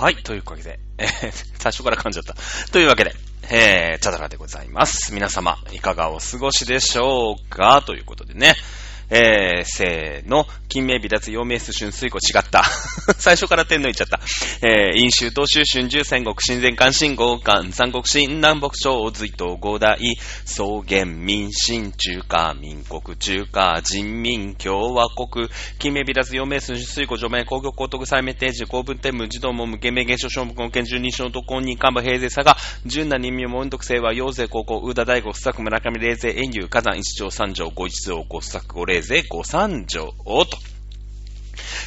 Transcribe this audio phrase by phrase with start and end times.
[0.00, 2.34] はい、というわけで、えー、 最初から噛んじゃった。
[2.72, 3.14] というわけで、
[3.50, 5.12] えー、チャドラでございます。
[5.12, 7.82] 皆様、いかがお過ごしでしょうか？
[7.84, 8.54] ということでね。
[9.10, 12.62] えー、せーの、金名微脱陽明数春水庫違った。
[13.18, 14.20] 最初から点抜いちゃった。
[14.62, 19.98] えー、飲酒、東州春秋戦国、新前関、新豪関、三国新、南北朝、隋東、五代、
[20.44, 25.48] 草原、民進、中華、民国、中華、人民、共和国、
[25.80, 40.46] 金名微脱陽明数春水庫、除名、工業高徳、再命定時、公文天文、児童も無限名、現象、小文、県十二小特攻、任幹部、平勢、佐賀、十何人名、門徳、清和、陽勢、高校、宇田大吾、須作、村上、霊勢、遠遊、火山、一条、三条、五一条、五作、五霊勢、五三条、と。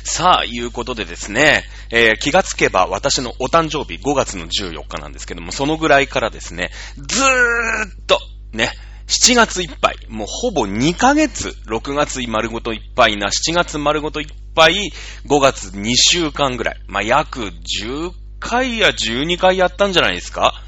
[0.03, 8.19] さあ、いうことでですね、えー気がつけば私のお誕生日5月の14日なんですけども、そのぐらいからですね、ずーっと、
[8.51, 8.71] ね、
[9.07, 14.91] 7月いっぱい、もうほぼ2ヶ月、6月丸ごといっぱいな、7月丸ごといっぱい、
[15.27, 20.62] 5月2週間ぐらい、まあ、約10回や12回やったんじゃないですか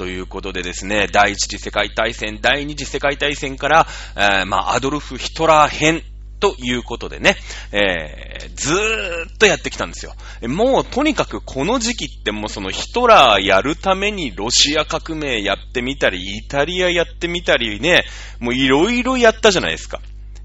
[0.00, 6.02] ということでですね、第一次世界大戦、第二次世界大戦から、えーまあ、アドルフ・ヒトラー編
[6.40, 7.36] ということでね、
[7.70, 8.76] えーずー
[9.34, 10.14] っとやってきたんですよ。
[10.48, 18.04] もうとにかくこの時期ってもうそのヒトラーやるためにロシア革命やってみたり、イタリアやってみたりね、
[18.38, 20.00] もういろいろやったじゃないですか。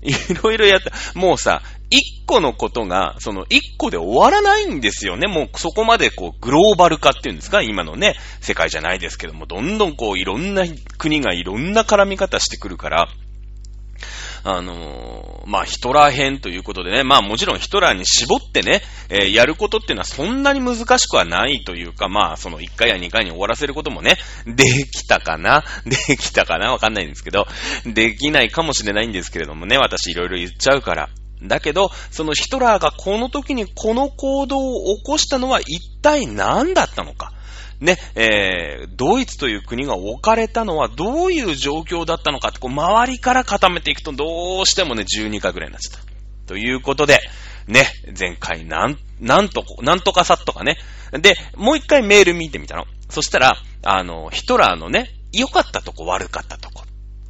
[0.06, 0.92] いろいろやった。
[1.18, 5.28] もうさ、一個のことが、その一個で終わらないんですよね。
[5.28, 7.62] もうそこまでこう、グローバル化っていうんですか？
[7.62, 10.64] 今のね、世界じゃないですけども、どんどんこう、いろんな
[10.98, 13.08] 国がいろんな絡み方してくるから、
[14.48, 25.64] あのーまあ、ヒトラー編ということでね、まあもちろんヒトラーに絞ってね、えーやることっていうのはそんなに難しくはないというか、まあ、その1回や2回に終わらせることもね、できたかな？
[25.86, 26.72] できたかな？
[26.72, 27.48] わかんないんですけど、
[27.86, 31.10] できないかもしれないんですけれどもね、私いろいろ言っちゃうから。
[31.42, 37.32] だけど、そのヒトラーがこの時にこの行動を起こしたのは一体何だったのか？
[37.80, 46.06] ね、えー、ドイツという国が置かれたのはどういう状況だったのかって、こう、周りから固めていくとどうしてもね、12回ぐらいになっちゃった。
[46.48, 47.20] ということで、
[47.68, 47.86] ね、
[48.18, 50.78] 前回なん、なんとこ、なんとかさっとかね。
[51.12, 52.86] で、もう一回メール見てみたの。
[53.10, 56.85] そしたら、あの、ヒトラーのね、良かったとこ悪かったとこ。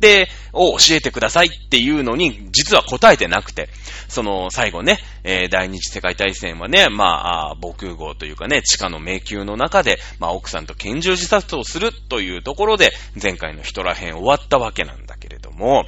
[0.05, 3.69] で、を教えてくださいっていうのに、実は答えてなくて、
[4.07, 15.85] その、最後ね、えー第二次世界大戦はね、まあ、防空壕というかね、地下の迷宮の中で、まあ、奥さんと拳銃自殺をするというところで、前回のヒトラー編終わったわけなんだけれども、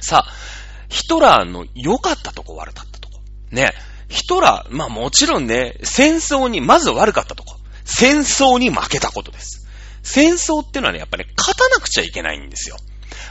[0.00, 0.32] さあ、
[0.88, 3.20] ヒトラーの良かったとこ悪かったとこ。
[3.50, 3.72] ね、
[4.08, 7.56] ヒトラー、まあもちろんね、戦争に、まず悪かったとこ。
[7.84, 9.64] 戦争に負けたことです。
[10.04, 12.76] 戦争ってのはね、やっぱりね勝たなくちゃいけないんですよ。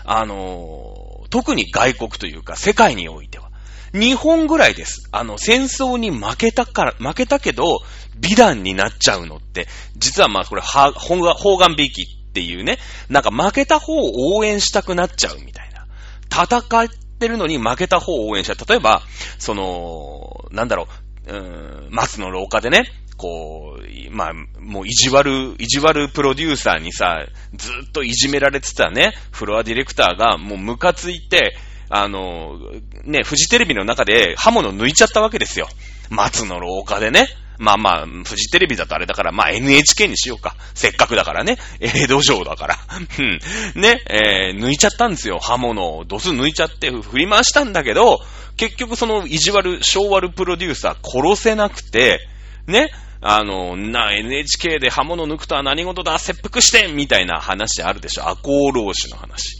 [0.05, 3.53] あの特に外国というか世界においては。
[3.93, 5.07] 日本ぐらいです。
[5.11, 7.81] あの、戦争に負けたから、負けたけど、
[8.17, 15.85] 美談になっちゃうのって、実はまあこれ、は、方眼、方眼びきっていうね、なんか負けた方を応援したくなっちゃうみたいな。
[16.27, 16.89] 戦っ
[17.19, 18.65] てるのに負けた方を応援した。
[18.65, 19.03] 例えば、
[19.37, 20.87] その、なんだろ
[21.27, 22.85] う、うーん、松の廊下でね、
[23.17, 27.25] こう、まあ、もう意地悪、意地悪プロデューサーにさ、
[27.55, 31.55] ずっといじめられてたね、フロアディレクターがもうムカついて、
[31.89, 32.59] あの、
[33.03, 35.67] ね、フジテレビの中で刃物抜いちゃったわけですよ。
[36.09, 37.27] 松の廊下でね。
[37.59, 40.55] まあまあ、フジテレビだとあれだから、まあ NHK にしようか。
[40.73, 41.57] せっかくだからね。
[41.79, 42.77] 江戸城だから。
[43.19, 43.81] うん。
[43.81, 45.39] ね、えー抜いちゃったんですよ。
[45.39, 48.19] 刃物をドス抜いちゃって振り回したんだけど、
[48.57, 52.27] 結局その意地悪、昭悪プロデューサー殺せなくて、
[52.67, 52.91] ね、
[53.21, 58.27] あの、な、NHK で刃物抜くとは何事だ、切腹してみたいな話あるでしょ。
[58.27, 59.59] 赤穂浪士の話。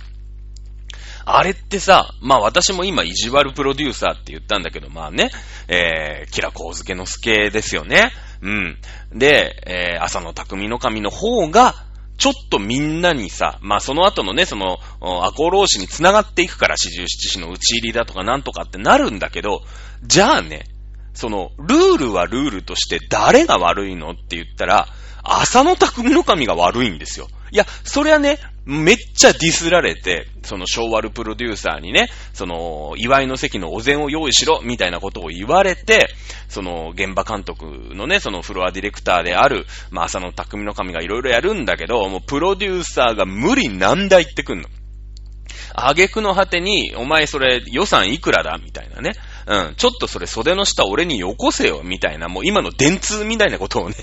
[1.25, 5.31] あれってさ、まあ私も今意地悪プロデューサーって言ったんだけど、まあね、
[5.69, 8.11] えー、キラコウズケの助ですよね。
[8.41, 8.77] うん。
[9.13, 11.75] で、えー、朝の匠の神の方が、
[12.17, 19.61] ちょっとみんなにさ、まあその後のね、その、お赤穂浪士に繋がっていくから、四十七士の打ち入りだとかなんとかってなるんだけど、
[20.03, 20.65] じゃあね、
[21.13, 24.87] その、ルールはルールとして誰が悪いのって言ったら、
[25.23, 27.27] 浅野匠の神が悪いんですよ。
[27.51, 36.07] いや、それはね、めっちゃディスられて、その昭和ルプロデューサーにね、その、祝いの席のお膳を用意しろ、みたいなことを言われて、
[36.49, 44.69] その、現場監督のね、そのフロアディレクターである、まあ、浅野匠の神がいろいろやるんだけど、もうプロデューサーが無理難題言ってくんの。
[45.75, 48.59] 挙句の果てに、お前それ予算いくらだ？
[48.63, 49.13] みたいなね。
[49.47, 49.75] うん。
[49.75, 53.95] ちょっとそれ袖の下俺によこせよみたいな、もう今の電通みたいなことをね、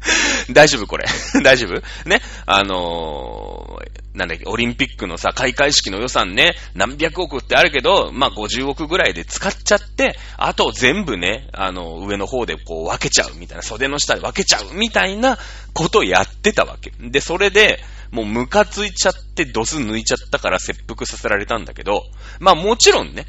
[0.52, 1.06] 大丈夫これ。
[1.42, 2.08] 大丈夫？
[2.08, 2.20] ね？
[2.46, 15.38] あのー、なんだっけ、オリンピックのさ、開会式の予算ね、何百億ってあるけど、まあ、50億ぐらいで使っちゃって、あと全部ね、あの、上の方でこう分けちゃうみたいな、袖の下で分けちゃうみたいな
[15.74, 16.92] ことをやってたわけ。
[16.98, 17.80] で、それで、
[18.10, 22.02] もうムカついちゃってドス抜いちゃったから切腹させられたんだけど、
[22.40, 23.26] まあもちろんね、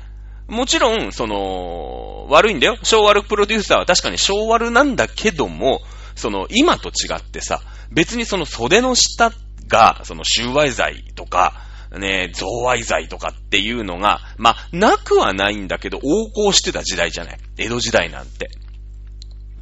[0.51, 2.77] もちろん、その、悪いんだよ。
[2.83, 5.81] 小悪プロデューサーは確かに小悪なんだけども、
[6.15, 9.31] その、今と違ってさ、別にその袖の下
[9.68, 11.53] が、その、収賄罪とか、
[11.98, 17.38] ね、贈賄罪とかっていうのが、まあ、なくはないんだけど、横行してた時代じゃない。
[17.57, 18.50] 江戸時代なんて。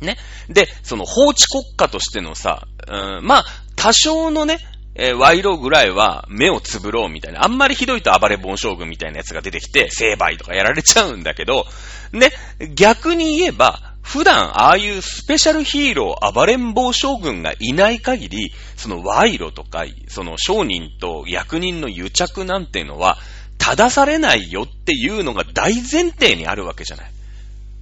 [0.01, 0.17] ね。
[0.47, 3.45] で、その法治国家としてのさ、うん、まあ、
[3.75, 4.57] 多少のね、
[4.95, 7.43] えー、賄賂ぐらいは目をつぶろうみたいな。
[7.43, 11.65] あんまりひどいと暴れ盆将軍みたいなやつが出てきて、成敗とかやられちゃうんだけど、
[12.11, 12.31] ね、
[12.75, 23.17] 逆に言えば、普段ああいうスペシャルヒーロー、暴れん坊将軍がいない限り、その賄賂とか、その商人と役人の癒着なんていうのは、
[23.59, 27.11] 正されないよっていうのが大前提にあるわけじゃない。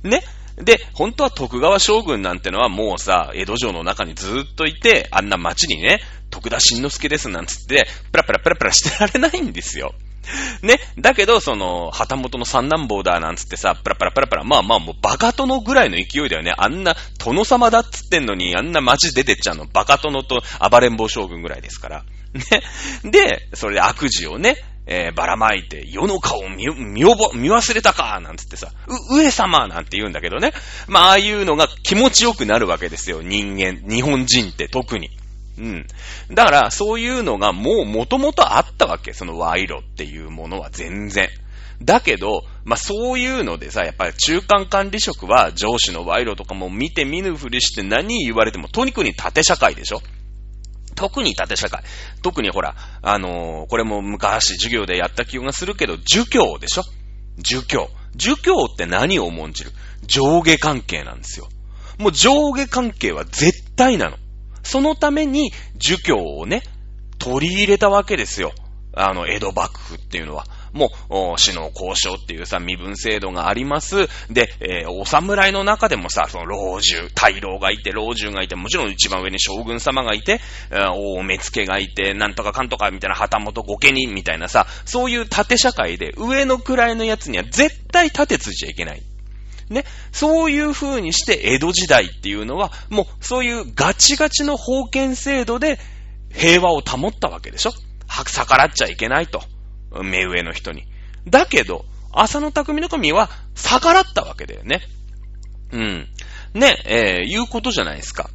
[0.03, 0.21] ね
[0.57, 6.01] で、本当は徳川将軍なんてのはもうさ、江戸城の中にずっといて、あんな街にね、
[6.37, 9.93] 徳田新之助ですなんつって、プラプラプラプラしてられないんですよ。
[10.61, 10.79] ね。
[10.99, 16.53] だけど、その、旗本の三男坊だなんつってさ、プラプラプラプラ、まあまあもうバカ殿ぐらいの勢いだよね。
[16.55, 22.03] あんな、殿様だっつってんのに、あんな街出てっちゃうの、バカ殿と暴れん坊将軍ぐらいですから。
[22.33, 23.09] ね。
[23.09, 28.71] で、それで悪事をね、えー、ばらまいて、世の顔見、見覚、見忘れたかなんつってさ、
[29.11, 30.53] う、上様なんて言うんだけどね。
[30.87, 33.21] まあ、ああいうのが気持ちよくなるわけですよ。
[33.21, 35.09] 人間、日本人って特に。
[35.57, 35.87] うん。
[36.31, 39.13] だから、そういうのがもう元々あったわけ。
[39.13, 41.29] その賄賂っていうものは全然。
[41.81, 50.01] だけど、まあ、そういうのでさ、やっぱり中間管理職は上司の賄賂とかも見て見ぬふりして何言われても、とにかく縦社会でしょ
[50.95, 51.83] 特に縦社会。
[52.23, 56.83] 特にほら、あのー、これも昔授業でやった気がするけど、儒教でしょ
[57.37, 57.89] 儒教。
[58.15, 59.71] 儒教って何を重んじる？
[60.07, 61.47] 上下関係なんですよ。
[61.99, 64.17] もう上下関係は絶対なの。
[64.67, 66.61] そのために、儒教をね、
[67.19, 68.51] 取り入れたわけですよ。
[68.93, 70.45] あの、江戸幕府っていうのは。
[70.73, 70.91] も
[71.35, 74.07] う、死の交渉っていうさ、身分制度があります。
[74.29, 89.01] で、えー、お侍の中でもさ、その老中、大老がいて、老中がいて、もちろん一番上に将軍様がいて、大目付がいて、なんとかかんとかみたいな旗本御家人みたいなさ、そういう縦社会で、上の位のやつには絶対盾ついちゃいけない。
[89.69, 89.85] ね。
[90.11, 95.79] そういう風にして江戸時代っていうのは、もうそういうガチガチの封建制度で
[96.33, 97.71] 平和を保ったわけでしょ
[98.29, 99.41] 逆らっちゃいけないと。
[100.03, 100.83] 目上の人に。
[101.27, 104.81] だけど、浅野匠の神は逆らったわけだよね。
[105.71, 106.07] うん。
[106.53, 108.29] ね、えー、いうことじゃないですか。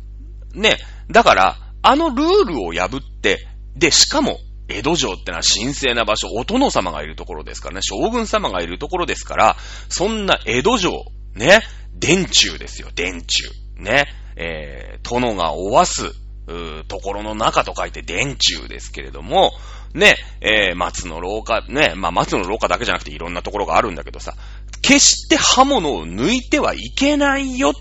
[0.55, 0.79] ね。
[1.11, 3.47] だから、あのルールを破って、
[3.77, 4.39] で、しかも、
[4.69, 9.57] 江戸城ってのは神聖な場所、お殿様がいるところですからね、将軍様がいるところですから、
[9.89, 11.61] そんな江戸城、ね、
[11.95, 13.51] 電柱ですよ、電柱。
[13.77, 14.07] ね、
[14.37, 16.13] えー、殿がおわす、
[16.89, 19.53] ところの中と書いて電柱ですけれども、
[19.95, 24.35] ね、えー、松の廊下、ね、まあ、松の廊下だけじゃなくていろんなところがあるんだけどさ、
[24.83, 27.73] 決して刃物を抜いてはいけないよ。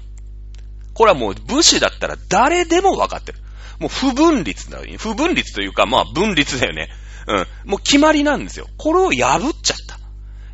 [0.94, 3.40] これはもう武士だったら誰でも分かってる。
[3.80, 4.98] もう不分立だよ。
[5.00, 6.90] 不分立というか、まあ分立だよね。
[7.28, 7.34] う
[7.68, 7.72] ん。
[7.72, 8.68] もう決まりなんですよ。
[8.78, 9.98] これを破っちゃった。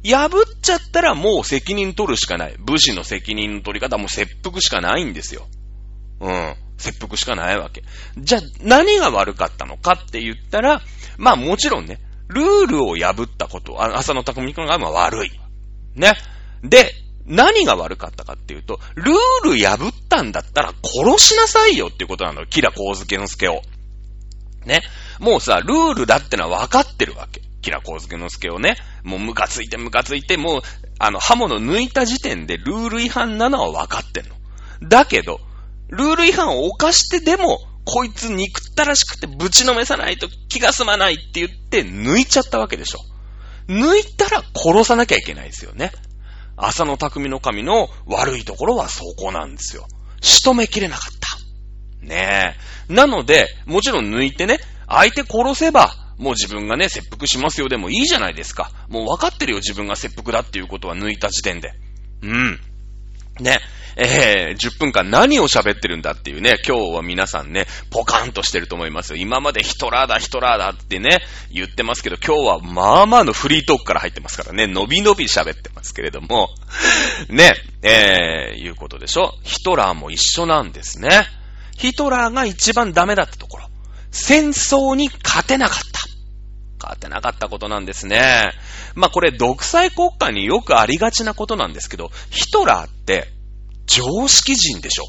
[0.03, 2.55] 破っちゃったらもう責任取るしかない。
[2.59, 5.47] 武士の責任の取り方も切腹しかないんですよ。
[6.19, 6.55] うん。
[6.77, 7.83] 切腹しかないわけ。
[8.17, 10.81] じゃあ、何が悪かったのかって言ったら、
[11.17, 15.31] まあもちろんね、ルールを破ったこと、あ浅野匠君が悪い。
[15.95, 16.13] ね。
[16.63, 16.91] で、
[17.25, 22.47] 何が悪かったかっていうと、ルール破ったんだったら殺しなさいよっていうことなのよ。
[22.47, 23.61] キラコウズケの助を。
[24.65, 24.81] ね。
[25.19, 27.41] もうさ、ルールだってのは分かってるわけ。
[27.67, 28.77] キラコウズケの助をね。
[29.03, 30.61] もうムカついてムカついて、もう、
[30.99, 34.35] あの、刃物抜いた時点でルール違反なのは分かってんの。
[34.87, 35.41] だけど、
[35.89, 42.99] ルール違反を犯してでも、こいつ憎ったらしくてぶちのめさないと気が済まないって言って抜いちゃったわけでしょ。
[43.67, 45.91] 抜いたら殺さなきゃいけないですよね。
[46.55, 49.87] 浅野匠の神の悪いところはそこなんですよ。
[50.21, 52.05] 仕留めきれなかった。
[52.05, 52.55] ね
[52.89, 52.93] え。
[52.93, 58.71] なので、もちろん抜いてね、相手殺せば、もう自分がね、切腹しますよでもいいじゃないですか。
[58.89, 61.73] もう分かってるよ、自分が切腹だっていうことは抜いた時点で。
[62.23, 62.59] うん。
[63.39, 63.59] ね。
[63.99, 69.17] えー、10分間何を喋ってるんだっていうね、今日は皆さんね、ポカンとしてると思いますよ。
[69.17, 71.21] 今までヒトラーだ、ヒトラーだってね、
[71.51, 76.49] 言ってますけど、今日はまあまあのフリートークから入ってますからね、伸び伸び喋ってますけれども、
[77.29, 79.33] ね、えー、いうことでしょ？
[79.41, 81.09] ヒトラーも一緒なんですね。
[81.75, 83.69] ヒトラーが一番ダメだったところ。
[84.11, 85.97] 戦争に勝てなかった。
[86.79, 88.51] 勝てなかったことなんですね。
[88.95, 93.29] まあこれ独裁国家によくありがちなことなんですけど、ヒトラーって
[93.85, 95.03] 常識人でしょ。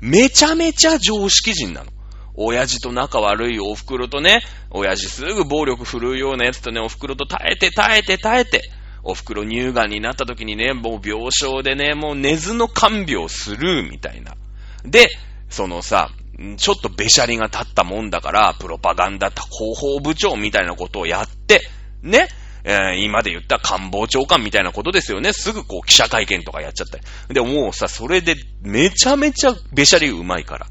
[0.00, 1.92] めちゃめちゃ常識人なの。
[2.34, 8.70] 親父と仲悪いお袋とね、親父すぐ暴力振るうようなやつとね、お袋と耐えて耐えて耐えて、
[9.02, 14.36] お袋乳がんになった時にね、もう病床でね、もう寝ずの看病するみたいな。
[14.84, 15.08] で、
[15.48, 16.10] そのさ、
[16.56, 21.60] ちょっとべしゃりが立ったもんだから、プロパガンダ広報部長みたいなことをやって、
[22.02, 22.28] ね、
[22.64, 25.32] えー、今で言った官房長官みたいなことですよね。
[25.32, 27.00] すぐこう記者会見とかやっちゃって。
[27.32, 30.66] で、もうさ、それでめちゃめちゃべしゃりうまいから。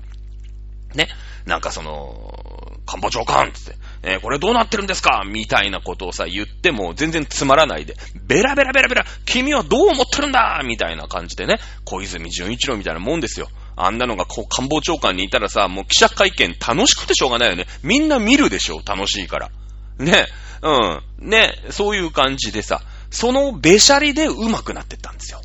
[0.95, 1.07] ね。
[1.45, 2.33] なんかその、
[2.85, 5.23] 官房長官つって、えー、これどうなってるんですか？
[5.25, 7.95] みたいなことをさ、言っても全然つまらないで、
[8.27, 10.61] ベラベラベラベラ、君はどう思ってるんだ？
[10.63, 13.47] みたいな感じでね、小泉純一郎みたいなもんですよ。
[13.81, 17.65] あんなのがこう官房長官にいたらさ、もう記者会見楽しくてしょうがないよね。
[17.81, 19.49] みんな見るでしょ楽しいから。
[19.97, 20.25] ね。
[20.61, 21.29] うん。
[21.29, 21.53] ね。
[21.69, 25.41] そういう感じでさ、そのべしゃりで上手くなってったんですよ。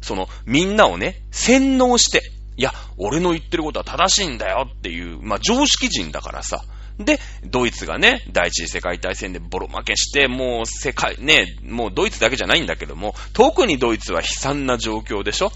[0.00, 2.22] その、みんなをね、洗脳して、
[2.56, 6.62] いや、俺の言ってることは正しいんだよっていう、まあ、常識人だからさ。
[6.98, 15.50] で、ドイツがね、第一次世界大戦でボロ負けして、もう世界、ね、もうドイツだけじゃないんだけども、特にドイツは悲惨な状況でしょ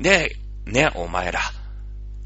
[0.00, 0.36] で、
[0.66, 1.40] ね、お前ら、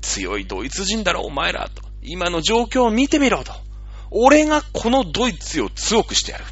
[0.00, 1.82] 強いドイツ人だろ、お前ら、と。
[2.02, 3.52] 今の状況を見てみろ、と。
[4.10, 6.44] 俺がこのドイツを強くしてやる。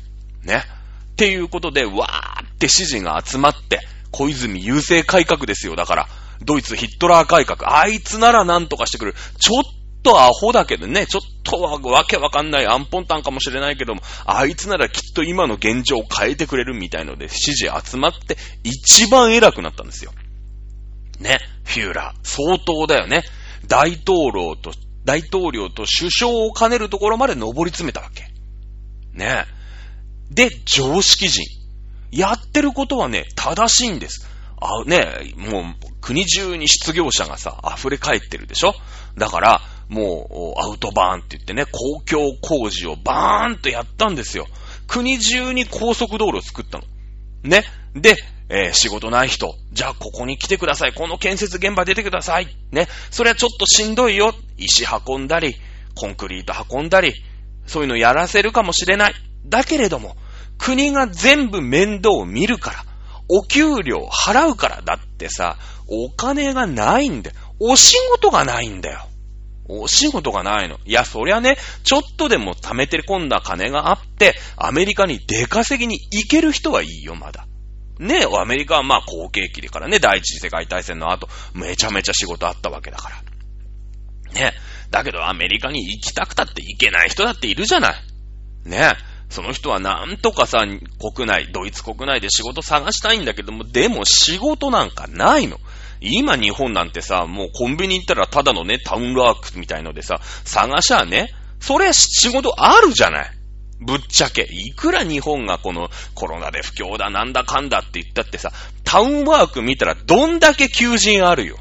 [0.42, 0.64] ね。
[1.12, 5.76] っていうことで、わーって支持が集まって、小泉優勢改革ですよ。
[5.76, 6.08] だから、
[6.42, 7.78] ドイツヒットラー改革。
[7.78, 9.14] あいつならなんとかしてくる。
[9.38, 9.62] ちょっ
[10.02, 20.12] とアホだけどね、ちょっとはわけわかんないアンポンタンかもしれないけども、あいつならきっと今の現状を変えてくれるみたいので、支持集まって一番偉くなったんですよ。
[21.18, 22.18] ね、フューラー。
[22.22, 23.22] 相当だよね。
[23.68, 24.73] 大統領と、
[25.04, 28.25] 大統領と首相を兼ねるところまで上り詰めたわけ。
[29.12, 29.44] ね。
[30.30, 31.44] で、常識人。
[32.11, 34.28] やってることはね、正しいんです。
[34.61, 35.64] あ、ね、もう、
[36.00, 38.75] 国中に失業者がさ、溢れ返ってるでしょ？
[39.16, 44.46] だから、もう、アウトバーンって言ってね、公共工事をバーンとやったんですよ。
[44.87, 46.85] 国中に高速道路を作ったの。
[47.42, 47.64] ね。
[47.94, 48.16] で、
[48.48, 50.92] えー、仕事ない人、じゃあここに来てください。
[50.92, 52.56] この建設現場出てください。
[52.70, 52.88] ね。
[53.10, 54.34] それはちょっとしんどいよ。
[54.56, 55.56] 石運んだり、
[55.94, 57.14] コンクリート運んだり、
[57.66, 59.14] そういうのやらせるかもしれない。
[59.46, 60.16] だけれども、
[60.58, 62.84] 国が全部面倒を見るから、
[63.28, 65.56] お給料払うからだってさ、
[65.88, 67.36] お金がないんだよ。
[67.58, 69.06] お仕事がないんだよ。
[69.68, 70.78] お仕事がないの。
[70.84, 77.46] いや、そりゃね、ちょっとでも貯めて込んだ金があって、アメリカに出稼ぎに行ける人はいいよ、まだ。
[77.98, 83.22] ね、アメリカはまあ後継期でからね、第一次世界大戦の後、めちゃめちゃ仕事あったわけだから。
[84.32, 84.52] ね。
[84.90, 87.94] だけどアメリカに行きたくたって行けない人だっているじゃない。
[88.64, 88.94] ね。
[89.28, 95.58] その人はなんとかさ、国内、ドイツ国内で仕事探したいんだけども、でも仕事なんかないの。
[96.00, 103.36] 今日本なんてさ、もうコンビニ行ったらただのね、タウンワークみたいのでさ、探しゃあね、それ仕事あるじゃない。
[103.80, 104.49] ぶっちゃけ。
[104.50, 108.50] いくら日本がこのコロナで不況だなんだかんだって言ったってさ、
[108.85, 111.59] タウンワーク見たらどんだけ求人あるよ。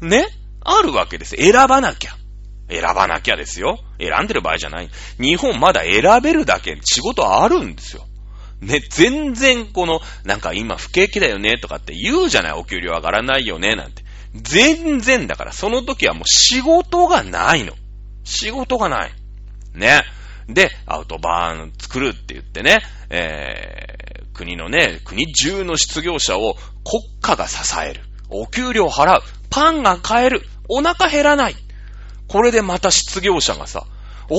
[0.00, 0.26] ね？
[0.62, 1.36] あるわけです。
[1.36, 2.16] 選ばなきゃ。
[2.68, 3.78] 選ばなきゃですよ。
[4.00, 4.90] 選んでる場合じゃない。
[5.20, 8.04] 日本まだ選べるだけ仕事あるんですよ。
[8.60, 12.52] ね、全然この、なんか今不景気だよねとかって言うじゃない。
[12.52, 14.02] お給料上がらないよねなんて。
[14.34, 17.74] 全然だから、その時はもう仕事がないの。
[18.24, 19.12] 仕事がない。
[19.74, 20.02] ね？
[20.48, 26.62] で、アウトバーン作るって言ってね、えー、国のね、国中の失業者を国
[27.20, 28.02] 家が支える。
[28.30, 29.22] お給料払う。
[29.50, 30.42] パンが買える。
[30.68, 31.56] お腹減らない。
[32.28, 33.84] これでまた失業者がさ、
[34.30, 34.36] お、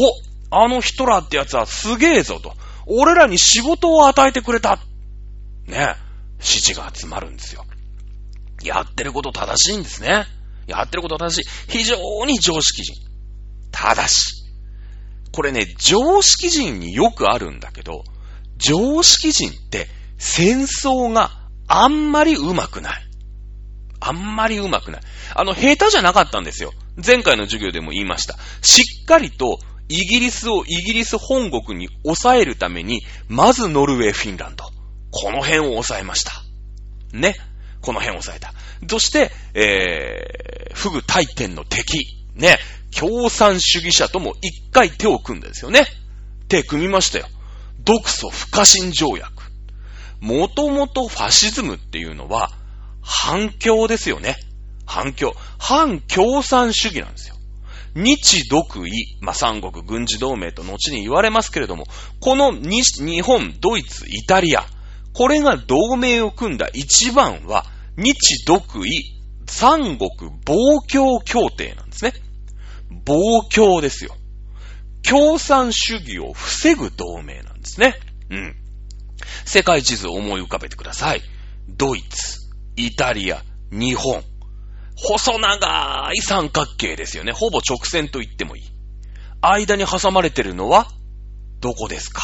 [0.49, 2.53] あのヒトラーってやつはすげえぞと。
[2.85, 4.79] 俺らに仕事を与えてくれた。
[5.67, 5.95] ね。
[6.39, 7.65] 支持が集まるんですよ。
[8.63, 10.25] やってること正しいんですね。
[10.67, 11.49] やってること正しい。
[11.69, 12.95] 非常に常識人。
[13.71, 14.46] ただし、
[15.37, 18.05] これね、常識人によくあるんだけど、
[18.57, 21.29] 常識人って戦争が
[21.67, 23.03] あんまり上手くない。
[23.99, 25.01] あんまり上手くない。
[25.35, 26.73] あの、下手じゃなかったんですよ。
[27.05, 28.35] 前回の授業でも言いました。
[28.63, 34.65] しっかりとイギリスをイギリス本国に抑えるために、まずノルウェー、フィンランド。
[35.11, 36.31] この辺を抑えました。
[37.13, 37.35] ね。
[37.81, 38.55] この辺を抑えた。
[38.89, 42.17] そして、えー、フグ大天の敵。
[42.33, 42.57] ね。
[42.95, 45.85] 共産主義者とも一回手を組んだですよね。
[46.47, 47.27] 手組みましたよ。
[47.79, 49.31] 独ソ不可侵条約。
[50.19, 52.51] もともとファシズムっていうのは、
[53.01, 54.35] 反共ですよね。
[54.85, 55.33] 反共。
[55.57, 57.35] 反共産主義なんですよ。
[57.95, 58.91] 日独伊、
[59.21, 61.85] まあ、三国軍事同盟と後に言われますけれども、
[62.19, 64.65] この日本、ドイツ、イタリア、
[65.13, 67.65] これが同盟を組んだ一番は、
[67.97, 69.17] 日独伊、
[69.47, 70.09] 三国
[70.45, 70.55] 防
[70.91, 72.13] 共協定なんですね。
[73.05, 74.15] 防共ですよ。
[75.07, 77.95] 共産主義を防ぐ同盟なんですね。
[78.29, 78.55] うん。
[79.45, 81.21] 世界地図を思い浮かべてください。
[81.69, 82.39] ドイツ、
[82.75, 84.23] イタリア、日本。
[84.95, 87.31] 細長い三角形ですよね。
[87.31, 88.63] ほぼ直線と言ってもいい。
[89.41, 90.87] 間に挟まれてるのは、
[91.61, 92.21] どこですか？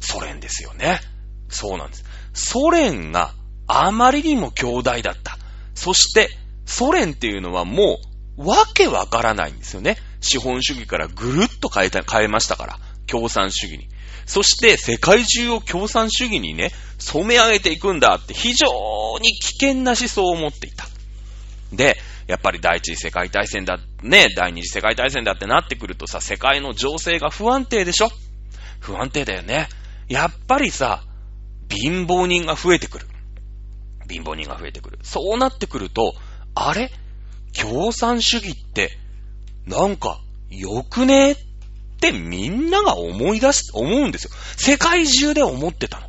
[0.00, 1.00] ソ連ですよね。
[1.48, 2.04] そうなんです。
[2.32, 3.34] ソ連が
[3.66, 5.36] あまりにも強大だった。
[5.74, 6.30] そして、
[6.64, 8.09] ソ連っていうのはもう、
[8.44, 9.96] わけわからないんですよね。
[10.20, 12.78] 資本主義からぐるっと変えた、変えましたから。
[13.06, 13.88] 共産主義に。
[14.26, 20.86] そして世界中を共産主義にね、染め上げていくんだって非常に危険な思想を持っていた。
[21.72, 21.96] で、
[22.28, 28.10] やっぱり第一次世界大戦だ、ね、第二次世界大戦だってなってくるとさ、世界の情勢が不安定でしょ？
[28.78, 29.68] 不安定だよね。
[30.08, 31.02] やっぱりさ、
[31.68, 33.06] 貧乏人が増えてくる。
[34.08, 34.98] 貧乏人が増えてくる。
[35.02, 36.14] そうなってくると、
[36.54, 36.92] あれ？
[37.58, 38.98] 共産主義って、
[39.66, 41.32] なんか、よくね？
[41.32, 41.36] っ
[42.00, 44.30] てみんなが思い出し、思うんですよ。
[44.56, 46.08] 世界中で思ってたの。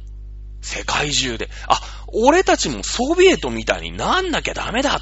[0.62, 1.50] 世界中で。
[1.68, 5.02] あ、俺たちもソビエトみたいになんなきゃダメだ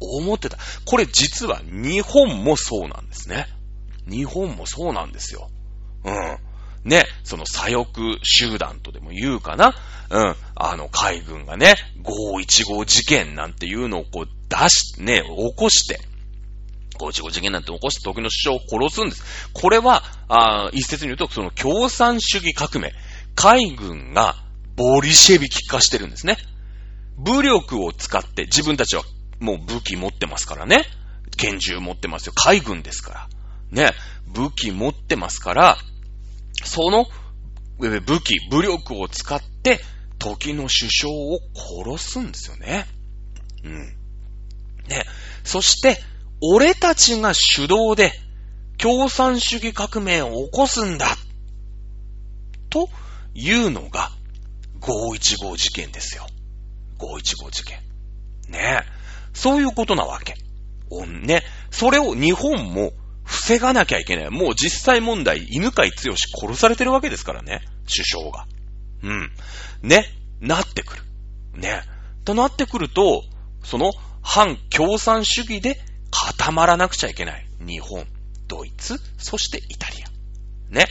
[0.00, 0.58] 思ってた。
[0.84, 3.46] これ実は日本もそうなんですね。
[4.08, 5.48] 日本もそうなんですよ。
[6.04, 6.38] うん。
[6.84, 7.86] ね、その左翼
[8.22, 9.74] 集団とでも言うかな。
[10.10, 10.36] うん。
[10.56, 16.00] あの海軍がね、515事件なんていうのをこう出し、ね、起こして、
[16.98, 19.50] 515事件なんて起こして時の首相を殺すんです。
[19.54, 22.92] これは、あ一説に言うと、その共産主義革命。
[23.34, 24.36] 海軍が
[24.76, 26.36] ボリシェビキ化してるんですね。
[27.16, 29.04] 武力を使って自分たちは
[29.40, 30.84] もう武器持ってますからね。
[31.38, 32.34] 拳銃持ってますよ。
[32.36, 33.28] 海軍ですか
[33.72, 33.84] ら。
[33.86, 33.92] ね。
[34.26, 35.78] 武器持ってますから、
[36.64, 37.06] その
[37.78, 39.80] 武器、武力を使って、
[40.18, 41.40] 時の首相を
[41.96, 42.86] 殺すんですよね。
[43.64, 44.01] うん。
[44.88, 45.04] ね。
[45.44, 46.02] そして、
[46.40, 48.12] 俺たちが主導で
[48.78, 51.16] 共産主義革命を起こすんだ。
[52.68, 52.88] と
[53.34, 54.10] いうのが
[54.80, 56.26] 515事件ですよ。
[56.98, 57.78] 515事件。
[58.48, 59.02] ねえ。
[59.34, 60.34] そういうことなわけ。
[60.90, 61.42] おんね。
[61.70, 62.92] それを日本も
[63.24, 64.30] 防がなきゃいけない。
[64.30, 67.60] もう実際問題、犬飼剛殺されてるわけですからね。
[67.84, 68.46] 首相が。
[69.02, 69.30] うん。
[69.82, 70.08] ね。
[70.40, 71.02] なってくる。
[71.54, 71.82] ね。
[72.24, 73.22] となってくると、
[73.64, 75.78] その反共産主義で
[76.10, 77.46] 固まらなくちゃいけない。
[77.60, 78.06] 日本、
[78.48, 80.74] ドイツ、そしてイタリア。
[80.74, 80.86] ね。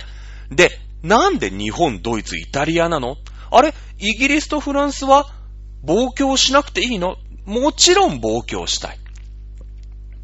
[0.49, 0.69] で、
[1.01, 3.17] なんで日本、ドイツ、イタリアなの？
[3.49, 5.27] あれイギリスとフランスは、
[5.83, 7.15] 暴挙しなくていいの？
[7.45, 8.99] もちろん暴挙したい。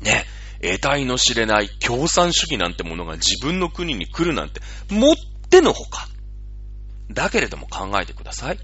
[0.02, 0.26] ね。
[0.62, 5.16] 得体の知れない共産主義なんてものが自分の国に来るなんて、もっ
[5.50, 6.08] てのほか。
[7.10, 8.60] だけれども考えてください。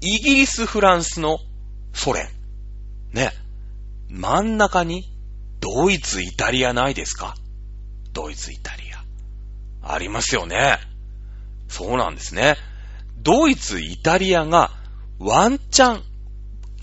[0.00, 1.38] イギリス、フランスの
[1.92, 2.28] ソ連。
[3.12, 3.32] ね。
[4.08, 5.10] 真ん中に
[5.60, 7.34] ドイツ、イタリアないですか？
[8.12, 9.92] ドイツ、イタリア。
[9.94, 10.78] ありますよね。
[11.68, 12.56] そうなんですね。
[13.18, 14.70] ドイツ、イタリアが
[15.18, 16.02] ワンチャン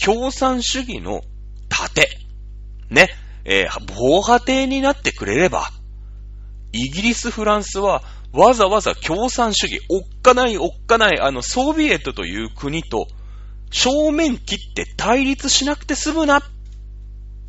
[0.03, 1.21] 共産主義の
[1.67, 2.07] 盾、
[2.89, 3.09] ね、
[3.45, 5.67] えー、防波堤になってくれれば、
[6.71, 13.07] イギリス、フランスはわざわざ共産主義、おっかないおっかないあのソビエトという国と
[13.71, 16.43] 正面切って対立しなくて済むなっ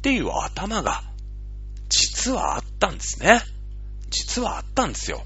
[0.03, 1.03] ていう頭が
[1.89, 3.41] 実はあったんですね。
[4.11, 5.23] 実はあったんですよ。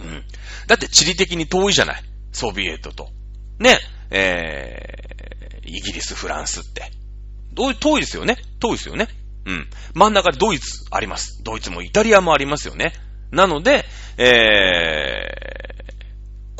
[0.00, 0.22] うん。
[0.66, 2.02] だって地理的に遠いじゃない。
[2.32, 3.08] ソビエトと。
[3.58, 3.78] ね。
[4.10, 6.90] えー、イギリス、フランスって。
[7.54, 8.36] 遠いですよね。
[8.60, 9.08] 遠いですよね。
[9.46, 9.68] うん。
[9.94, 11.42] 真ん中でドイツあります。
[11.44, 12.92] ドイツもイタリアもありますよね。
[13.30, 13.84] なので、
[14.16, 15.73] えー、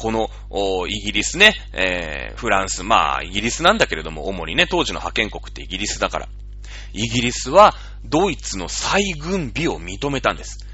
[0.05, 6.29] この、イギリスね、えー、フランス、まあ、イギリスなんだけれども、主にね、当時の派遣国ってイギリスだから。
[6.93, 10.69] イギリスは、ドイツの再軍備を認めたんです。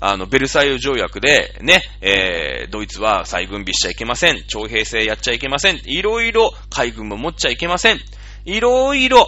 [0.00, 4.42] あの、ベルサイユ条約で、ね、えー、ドイツは再軍備しちゃいけません。
[4.46, 5.80] 徴兵制やっちゃいけません。
[5.84, 7.98] いろいろ海軍も持っちゃいけません。
[8.46, 9.26] いろいろ、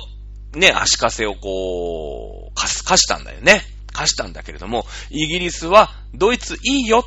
[0.55, 3.61] ね、足かせをこう、貸す、貸したんだよね。
[3.93, 7.05] 貸したんだけれども、イギリスは、ドイツいいよ。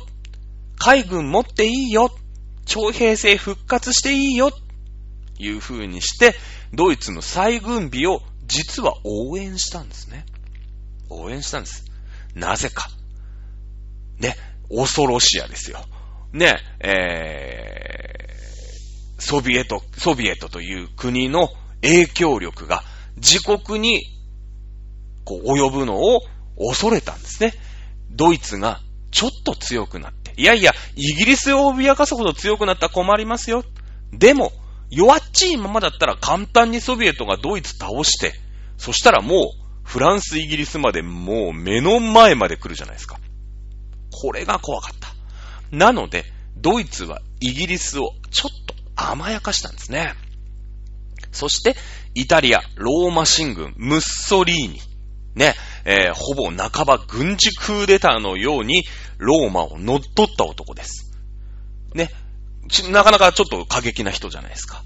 [0.78, 2.12] 海軍持っていいよ。
[2.66, 4.50] 徴兵制復活していいよ。
[5.38, 6.34] いう風にして、
[6.74, 10.26] ドイツの再軍備を実は応援したんですね。
[11.08, 11.84] 応援したんです。
[12.34, 12.90] なぜか。
[14.18, 14.36] ね、
[14.68, 15.80] 恐ろしやですよ。
[16.32, 21.48] ね、えー、ソビエト、ソビエトという国の
[21.82, 22.82] 影響力が
[23.16, 24.16] 自国に
[25.26, 26.20] こう、及ぶのを
[26.56, 27.52] 恐れたんですね。
[28.10, 30.15] ドイツがちょっと強くなって。
[30.36, 33.64] いやいや、イギリスを脅かすほど強くなったら困りますよ。
[34.12, 34.52] でも、
[34.90, 38.34] 弱っちいままだったら簡単にソビエトがドイツ倒して、
[38.76, 43.18] そしたらもう、フランス、イギリスまでもう目の前まで来るじゃないですか。
[44.10, 45.08] これが怖かった。
[45.70, 46.24] なので、
[46.56, 50.14] ドイツはイギリスをちょっと甘やかしたんですね。
[51.32, 51.76] そして、
[52.14, 54.80] イタリア、ローマ新軍、ムッソリーニ。
[55.34, 55.54] ね、
[55.86, 58.84] えー、ほぼ半ば軍事クーデターのように、
[59.18, 61.12] ローマを乗っ取った男です。
[61.94, 62.10] ね、
[62.90, 64.82] なかなかちょっと過激な人じゃないですか。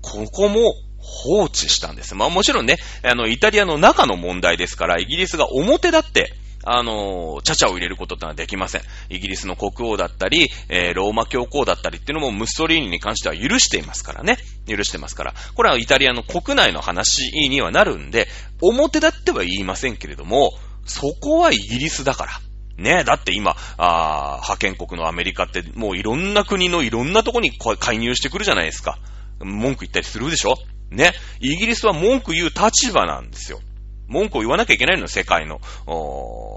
[0.00, 2.14] ここも放置したんです。
[2.14, 6.32] まあもちろんね、あの、イタリアの中の問題ですから、イギリスが表だって、
[6.70, 8.82] あの、ちゃちゃを入れることってのはできません。
[9.08, 14.36] イギリスの国王だったり、えー、ローマ教皇だったりっていうのもムッソリーニに関しては許していますからね。
[14.66, 15.34] 許してますから。
[15.54, 18.28] これはイタリアの国内の話にはなるんで、
[18.60, 20.52] 表だっては言いませんけれども、
[20.84, 22.32] そこはイギリスだから。
[22.76, 28.98] ねだって今、あ派遣国のアメリカってもういろんな国のいろんなとこに介入してくるじゃないですか。
[29.40, 30.54] 文句言ったりするでしょ
[30.90, 31.12] ね。
[31.40, 33.60] イギリスは文句言う立場なんですよ。
[34.08, 35.60] 文句を言わなきゃいけないの、世界の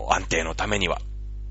[0.10, 1.00] 安定のためには。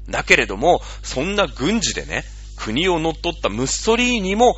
[0.09, 2.25] だけれども、そんな軍事でね、
[2.57, 4.57] 国を乗っ取ったムッソリーニも、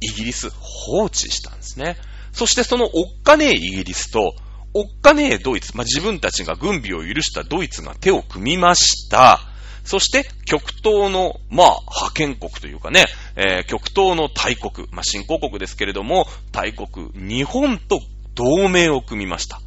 [0.00, 1.96] イギリス放置したんですね。
[2.32, 4.34] そしてそのおっかねえイギリスと、
[4.74, 9.40] おっかねえドイツ、まあ、自分たちが軍備を許したドイツが手を組みました。
[9.84, 13.04] そして、極東の、まあ、派遣国というかね、
[13.36, 18.00] えー、極東の大国、まあ、新興国ですけれども、大国、日本と
[18.34, 19.60] 同盟を組みました。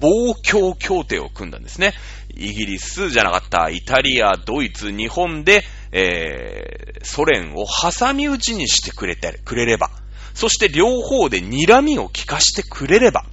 [0.00, 1.94] 防共協定を組んだんですね。
[2.34, 9.90] イギリスじゃなかった、イタリア、ドイツ、日本で、えー、ソ連を挟み撃ちにしてくれて、くれれば、
[10.34, 13.24] そして両方で睨みを利かしてくれれば、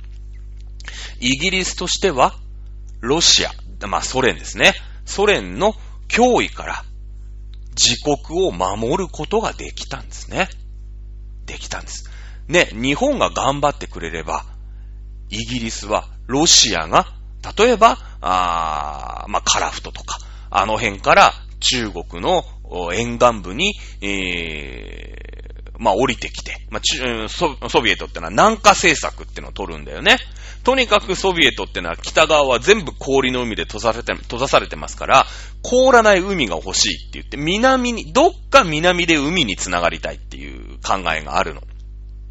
[1.19, 2.35] イギリスとしては、
[3.01, 3.51] ロシア、
[3.87, 4.73] まあソ連ですね。
[5.05, 5.75] ソ連の
[6.07, 6.83] 脅威から
[7.75, 10.49] 自国を守ることができたんですね。
[11.45, 12.09] できたんです。
[12.47, 14.45] ね、日本が頑張ってくれれば、
[15.29, 17.07] イギリスは、ロシアが、
[17.57, 20.17] 例えば、あまあ、カラフトとか、
[20.49, 22.43] あの辺から中国の
[22.93, 30.17] 沿岸部に、えー、まあ、降りてきて、まあソ、ソビエトってのは南下政策ってのを取るんだよね。
[30.63, 35.25] とにかくソビエトってのは北側は全部氷の海で閉ざされて、閉ざされてますから、
[35.61, 41.61] 凍らない海が欲しいって言って、南に、どっか南で海に繋がりたいっていう考えがあるの。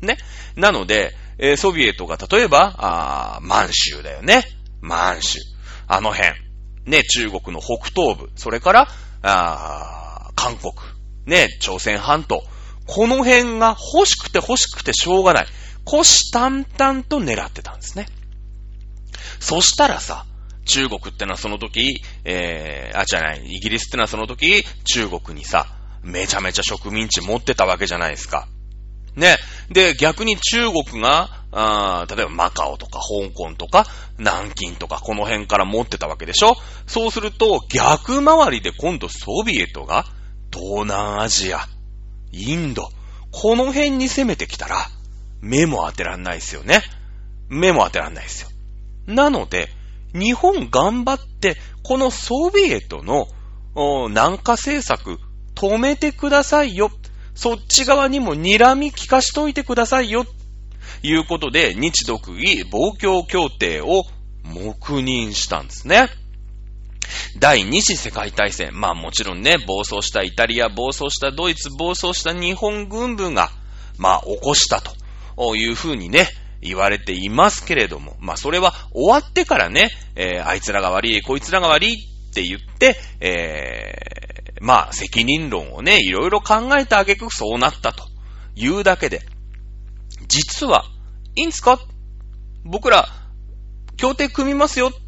[0.00, 0.16] ね。
[0.56, 4.44] なので、え、ソビエトが例えば、あ満州だよね。
[4.80, 5.38] 満州。
[5.86, 6.32] あの辺。
[6.86, 8.30] ね、中国の北東部。
[8.36, 8.88] それから、
[9.22, 10.72] あ韓国。
[11.26, 12.42] ね、朝鮮半島。
[12.86, 15.46] この辺が欲しくて欲しくてしょうがない。
[15.84, 18.06] 虎視眈々と狙ってたんですね。
[19.40, 20.26] そしたらさ、
[20.66, 25.66] 中国ってのはその時、えー、あ、じゃない、イギリスってのはその時、中国にさ、
[26.02, 28.48] めちゃめちゃ植民地持ってたわけじゃないですか。
[29.16, 29.36] ね。
[29.70, 33.86] で、逆に中国が、あ例えばマカオとか香港とか
[34.18, 36.56] 南京とかこの辺から持ってたわけでしょ？
[36.88, 40.04] そうすると逆回りで今度ソビエトが
[40.52, 41.60] 東南アジア、
[42.32, 42.88] インド、
[43.30, 44.88] この辺に攻めてきたら
[45.40, 46.82] 目も当てらんないですよね。
[47.48, 48.48] 目も当てらんないですよ。
[49.06, 49.68] なので、
[50.12, 53.28] 日本頑張って、このソビエトの
[54.08, 55.18] 南下政策
[55.54, 56.90] 止めてくださいよ。
[57.34, 60.24] そっち側にも睨み聞かしといてくださいよ。
[61.02, 64.04] いうことで、日独義防共協定を
[64.44, 66.08] 黙認したんですね。
[67.38, 68.70] 第二次世界大戦。
[68.78, 73.50] まあもちろんね、暴走したイタリア、暴走したドイツ、暴走した日本軍部が、
[73.98, 76.28] まあ起こしたというふうにね、
[76.62, 84.33] 言われていますけれども、まあそれは終わってからね、えー、あいつらが悪い、こいつらが悪いって言って、えー、
[84.64, 88.06] まあ、責任論をね、いろいろ考えた挙句そうなったと
[88.56, 89.20] いうだけで、
[90.26, 90.86] 実は、
[91.36, 91.78] いいんすか？
[92.64, 93.06] 僕ら、
[93.98, 94.98] 協定組みますよって。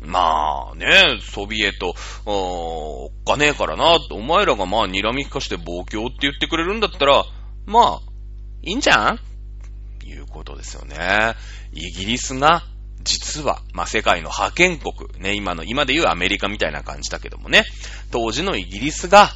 [0.00, 7.24] まあね、ソビエト、おっかねえからな、お前らがまあ睨み利かして暴挙って言ってくれるんだったら、
[7.66, 8.00] まあ、
[8.62, 9.18] いいんじゃん？
[10.06, 11.34] いうことですよね。
[11.72, 12.62] イギリスが
[13.04, 17.64] 実は、まあ、世界の覇権国、ね、今の、今で言うアメリカみたいな感じだけどもね、
[18.10, 19.30] 当時のイギリスが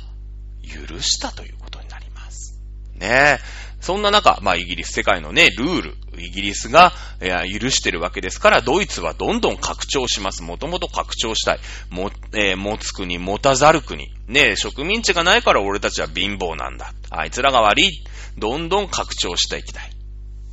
[0.62, 2.58] 許したということになります。
[2.96, 3.38] ね
[3.80, 10.42] そんな中、まあ、イギリス世界のね、ルール、イギリスが、いや、許してるわけですから、ドイツはどんどん拡張します。
[10.42, 11.60] もともと拡張したい。
[11.90, 14.08] も、えー、持つ国、持たざる国。
[14.26, 16.92] ね植民地がないから俺たちは貧乏なんだ。
[17.10, 18.04] あいつらが悪い。
[18.36, 19.90] どんどん拡張していきたい。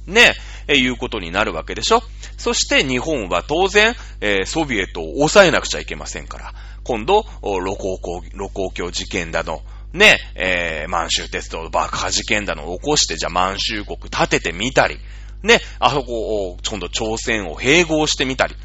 [0.08, 0.34] ね
[0.68, 2.04] えいうことになるわけでしょ。
[2.38, 9.62] そして日本は当然、えーソビエトを抑えなくちゃいけませんから、今度、お露光光露光橋事件だの、
[9.94, 14.98] ね、えー満州鉄道爆破事件だのを起こして、じゃあ満州国立ててみたり、
[15.44, 18.56] ね、あそこを、今度朝鮮を併合してみたり、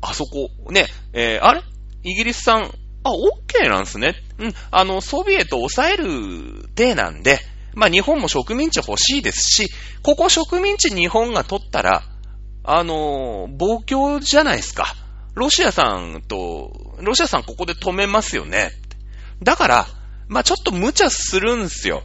[0.00, 1.62] あそこ、ね、えーあれ？
[2.04, 2.62] イギリスさん、
[3.04, 4.14] あ、オッケーなんすね。
[4.38, 7.38] うん、あの、ソビエトを抑える手なんで、
[7.74, 9.70] まあ日本も植民地欲しいですし、
[10.02, 12.02] ここ植民地日本が取ったら、
[12.64, 14.94] あのー、暴挙じゃないですか。
[15.34, 18.70] ロシアさんと、ロシアさんここで止めますよね。
[19.42, 19.86] だから、
[20.28, 22.02] まあちょっと無茶するんですよ。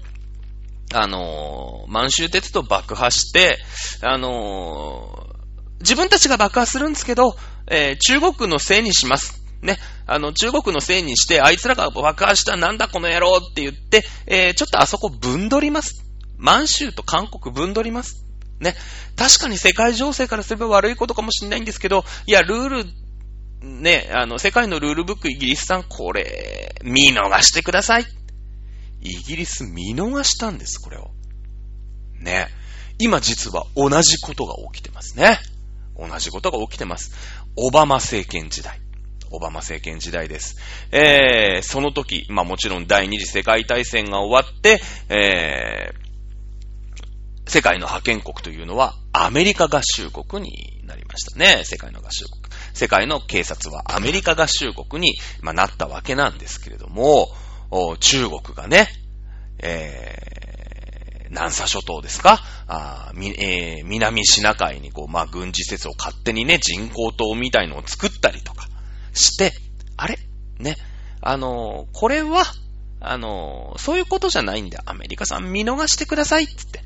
[0.94, 3.60] あのー、満州鉄道爆破して、
[4.02, 7.36] あのー、自分たちが爆破するんですけど、
[7.70, 9.47] えー中国のせいにします。
[9.62, 9.78] ね。
[10.06, 16.04] あの、中国のせいにして、あいつらが爆破した、なんだこの野郎って言って、えーちょっとあそこ分取ります。
[16.38, 18.26] 満州と韓国分取ります。
[18.60, 18.76] ね。
[19.16, 22.86] 確かに世界情勢からすれば悪いことかもしれないんですけど、いや、ルール、
[23.62, 28.06] ね、あの、世界のルールブックイギリスさん、これ、見逃してください。
[29.02, 31.12] イギリス見逃したんです、これを。
[32.20, 32.48] ね。
[33.00, 35.40] 今実は同じことが起きてますね。
[35.96, 37.12] 同じことが起きてます。
[37.56, 38.80] オバマ政権時代。
[39.32, 40.58] オバマ政権時代です。
[40.92, 51.64] えー、その時、まあもちろん第二次世界大戦が終わって、えー、世界の覇権国というのはアメリカ合衆国になりましたね。
[51.64, 52.44] 世界の合衆国。
[52.74, 57.30] 世界の警察はアメリカ合衆国に、まあ、なったわけなんですけれども、
[58.00, 58.88] 中国がね、
[59.60, 62.40] えー、南沙諸島ですか？
[62.68, 68.68] あ、えー南シナ海にこう、まあ、軍事施設を勝手にね、人工島みたいのを作ったりとか
[69.14, 69.54] して、
[69.96, 70.18] あれ？
[70.60, 70.76] ね、
[71.22, 72.44] あのこれは、
[73.00, 74.82] あのそういうことじゃないんだ。
[74.86, 76.82] アメリカさん見逃してくださいってって。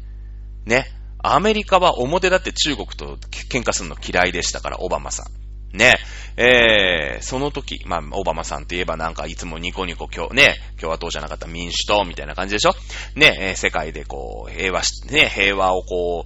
[0.65, 0.85] ね。
[1.23, 3.17] アメリカは表だって中国と
[3.49, 5.77] 喧嘩するの嫌いでしたから、オバマさん。
[5.77, 5.97] ね。
[6.35, 12.73] えー、その時、まあ、オバマさんといえばなんかいつもニコニコ共、ね、共和党じゃなかった民主党みたいな感じでしょ？
[13.15, 16.25] ね、えー世界でこう、平和し、ね、平和をこ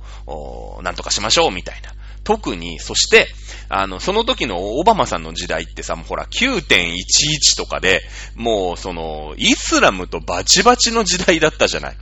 [0.79, 1.93] う、なんとかしましょうみたいな。
[2.25, 3.27] 特に、そして、
[3.69, 8.01] あの、その時のオバマさんの時代ってさ、もうほら、9.11とかで、
[8.35, 11.97] もう、その、イスラムとバチバチの時代だったじゃない。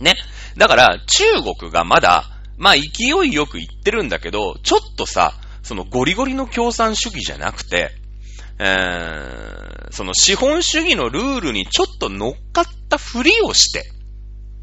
[0.00, 0.16] ね。
[0.56, 1.24] だから、中
[1.60, 2.24] 国がまだ、
[2.56, 7.90] まあ、勢いよく言ってるんだけど、ちょっとさ、そのゴリゴリの共産主義じゃなくて、
[8.58, 13.84] えー、その資本主義のルールにちょっと乗っかったふりをして、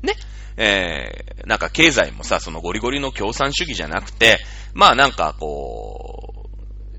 [0.01, 0.15] ね。
[0.57, 4.39] えー、なんか経済もさ、そのゴリゴリの共産主義じゃなくて、
[4.73, 6.49] まあなんかこ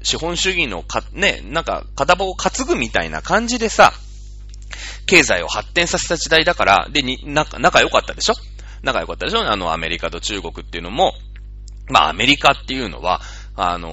[0.01, 3.93] う、資本主義のか、ね、なんか片棒を担ぐみたいな感じでさ、
[5.07, 8.35] 経済を発展させた時代だから、で、に、仲、仲良かったでしょ？
[8.83, 9.41] 仲良かったでしょ？
[9.51, 11.13] あの、アメリカと中国っていうのも、
[11.89, 13.21] まあ、アメリカっていうのは、
[13.55, 13.89] あの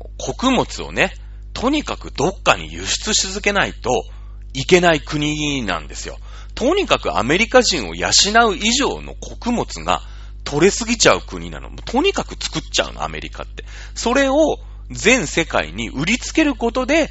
[0.00, 1.12] ー穀物をね、
[1.52, 4.04] とにかくどっかに輸出し続けないと
[4.52, 6.18] いけない国なんですよ。
[6.54, 8.08] とにかくアメリカ人を養
[8.50, 10.02] う以上の穀物が
[10.44, 11.70] 取れすぎちゃう国なの。
[11.70, 13.64] とにかく作っちゃうの、アメリカって。
[13.94, 14.58] それを
[14.90, 17.10] 全世界に売りつけることで、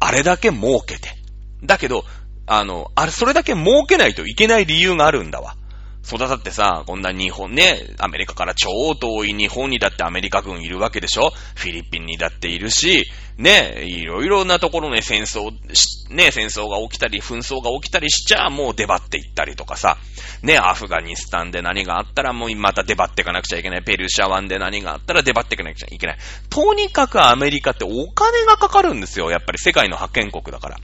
[0.00, 1.10] あれだけ儲けて。
[1.62, 2.04] だけど、
[2.46, 5.56] あの、あれ、それだけ儲けないといけない理由があるんだわ。
[6.02, 11.30] そうだってさ、こんな日本ね、アメリカから超遠い日本にだってアメリカ軍いるわけでしょ？
[11.54, 13.04] フィリピンにだっているし、
[13.36, 15.50] ね、いろいろなところね、戦争、
[16.10, 19.98] ね、戦争が起きたり、紛争が起きたりしちゃ、もう出張っていったりとかさ、
[20.42, 23.82] ね、アフガニスタンで何があったらもうまた出張っていかなくちゃいけない。
[23.82, 26.18] ペルシャ湾で何があったら出張っていかなくちゃいけない。
[26.48, 29.30] とにかくアメリカってお金がかかるんですよ。
[29.30, 30.76] やっぱり世界の覇権国だから。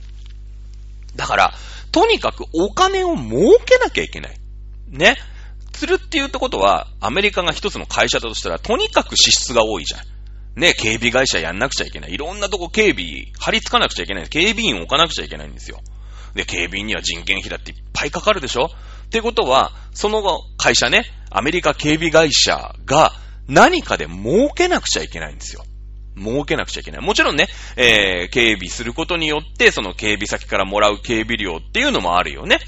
[1.16, 1.55] だから、
[1.90, 4.37] とにかくお金を儲けなきゃいけない。
[4.88, 5.16] ね。
[5.75, 10.61] するって言うってことは、アメリカが一つの会社だとしたら、とにかく支出が多いじゃん。
[10.61, 12.14] ね、警備会社やんなくちゃいけない。
[12.14, 14.29] いろんなとこ警備、張り付かなくちゃいけない。
[14.29, 15.81] 警備員置かなくちゃいけないんですよ。
[16.35, 18.70] で、警備員には人件費だっていっぱいかかるでしょ
[19.07, 23.12] ってことは、その後、会社ね、アメリカ警備会社が
[23.49, 25.64] 何かで儲けなくちゃいけないんですよ。
[26.16, 27.01] 儲けなくちゃいけない。
[27.03, 32.59] もちろんね、えー、警備することによって、その警備先からもらう警備料っていうのもあるよね。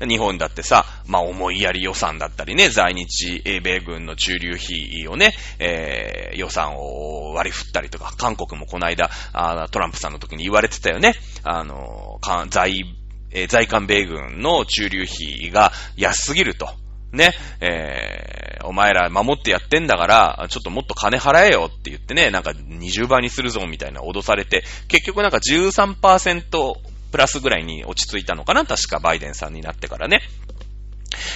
[0.00, 11.14] 日本だってさ、まあ、思いやり予算だったりね、在日英米軍の駐留費をね、えー、予算を割り振ったりとか、韓国もこの間、あトランプさんの時に言われてたよね。
[11.42, 12.84] あの、在、
[13.32, 16.68] えー在韓米軍の駐留費が安すぎると。
[17.14, 26.74] ね、えー、お前ら守ってやってんだから、ちょっともっと金払えよって言ってね、なんか20倍にするぞみたいな脅されて、結局なんか13%
[27.14, 30.20] プラスぐらいに落ち着いたのかな確かバイデンさんになってからね。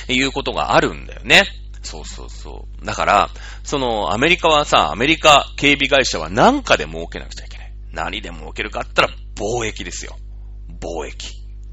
[0.09, 1.45] いうことがあるんだよね。
[1.85, 2.85] そうそうそう。
[2.85, 3.31] だから、
[3.63, 7.73] その、アメリカはさ、アメリカ警備会社は何かで儲けなくちゃいけない。
[7.93, 10.17] 何で儲けるかって言ったら、貿易ですよ。
[10.81, 11.29] 貿易。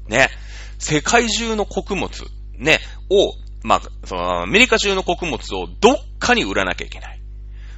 [0.06, 0.28] ね。
[0.78, 2.08] 世界中の穀物、
[2.58, 2.78] ね、
[3.10, 3.32] を、
[3.64, 7.20] まあ、その、アメリカ中の穀物をどっかに売らなきゃいけない。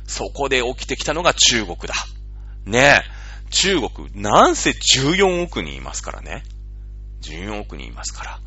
[0.05, 1.95] そこで起きてきたのが中国だ。
[2.67, 3.01] ね
[3.51, 6.43] 中国、なんせ14億人いますからね。
[7.23, 8.41] 14億人いますから。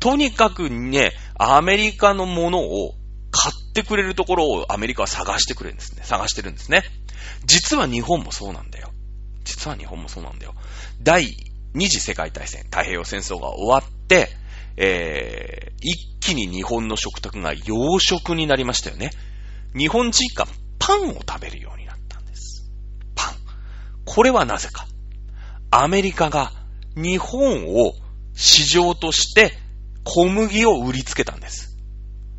[0.00, 2.94] とにかくね、アメリカのものを
[3.30, 6.02] 買ってくれるところをアメリカは探してくれるんですね。
[6.04, 6.82] 探してるんですね。
[7.44, 8.90] 実は日本もそうなんだよ。
[9.44, 10.54] 実は日本もそうなんだよ。
[11.02, 11.36] 第
[11.74, 14.28] 二次世界大戦、太平洋戦争が終わって、
[14.76, 19.10] えー、一気に日本の食卓が洋食になりましたよね。
[19.76, 20.46] 日本人が
[20.78, 21.77] パンを食べるように。
[24.08, 24.86] これはなぜか。
[25.70, 26.50] アメリカが
[26.96, 27.92] 日本を
[28.34, 29.52] 市場として
[30.02, 31.76] 小麦を売りつけたんです。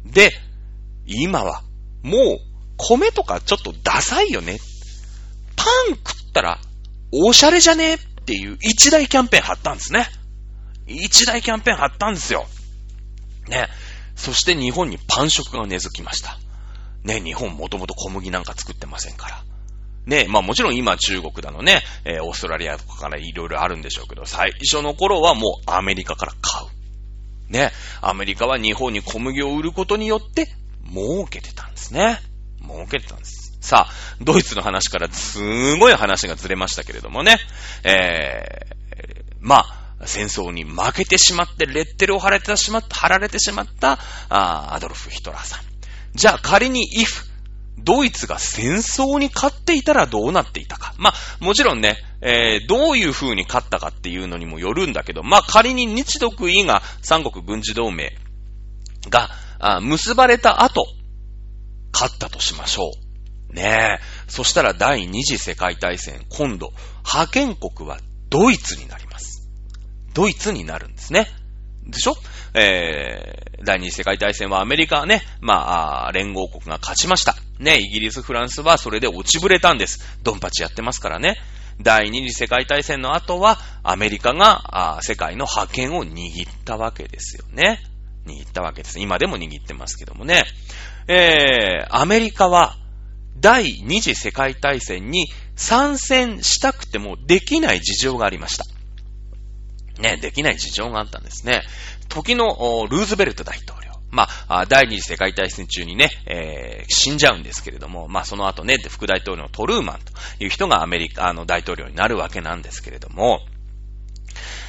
[0.04, 0.32] で、
[1.06, 1.62] 今は
[2.02, 2.40] もう
[2.76, 4.58] 米とかちょっとダサいよね。
[5.56, 6.60] パン食ったら
[7.12, 10.08] おしゃれじゃねっていう一大キャンペーン貼ったんですね。
[10.88, 12.48] 一大キャンペーン貼ったんですよ。
[13.48, 13.68] ね。
[14.16, 16.40] そして日本にパン食が根付きました。
[17.04, 19.49] ね、日本もともと小麦なんか作ってませんから。
[20.10, 27.52] ね、まあもちろん今中国だのね、えーオーストラリアとかからいろいろあるんでしょうけど、最初の頃はもうアメリカから買う。
[27.52, 30.48] ね、アメリカは日本に小麦を売ることによって
[30.92, 32.20] 儲けてたんですね。
[32.62, 33.58] 儲けてたんです。
[33.62, 37.38] さあ、ドイツの話からすごい話がずれましたけれどもね、
[37.84, 39.66] えー、ま
[40.00, 45.60] あ、戦争に負けてしまって、レッテルを貼られてしまった、貼られてしまった、あアドルフ・ヒトラーさん。
[46.16, 47.29] じゃあ仮に if、
[47.84, 50.94] ドイツが戦争に勝っていたらどうなっていたか。
[50.98, 58.16] まあ、もちろんね、えー、どういう風に勝ったかっていうのにもよるんだけど、まあ、仮に日独伊が三国軍事同盟
[59.10, 60.86] があ結ばれた後、
[61.94, 62.92] 勝ったとしましょ
[63.52, 63.54] う。
[63.54, 64.00] ねえ。
[64.28, 66.72] そしたら第二次世界大戦、今度、
[67.04, 69.50] 派遣国はドイツになります。
[70.14, 71.28] ドイツになるんですね。
[71.88, 72.16] でしょ？
[72.54, 77.36] えー、第二次世界大戦はアメリカはね、まあ、連合国が勝ちました。
[77.60, 80.18] ね、イギリス、フランスはそれで落ちぶれたんです。
[80.24, 81.38] ドンパチやってますからね。
[81.82, 87.80] 第二次世界大戦の後は、アメリカがあ世界の覇権を握ったわけですよね。
[88.26, 89.00] 握ったわけです。
[89.00, 90.46] 今でも握ってますけどもね。
[91.08, 92.78] えー、アメリカは、
[93.40, 98.66] 第二次世界大戦に参戦したくてもできない事情がありました。
[100.02, 101.62] ね、できない事情があったんですね。
[102.10, 103.79] 時のルーズベルト大統領。
[104.12, 113.42] まあ、第二次世界大戦中にね、えー死んじゃうんですけれども、まあその後ね、副大統領のトルーマンという人がアメリカ、あの大統領になるわけなんですけれども、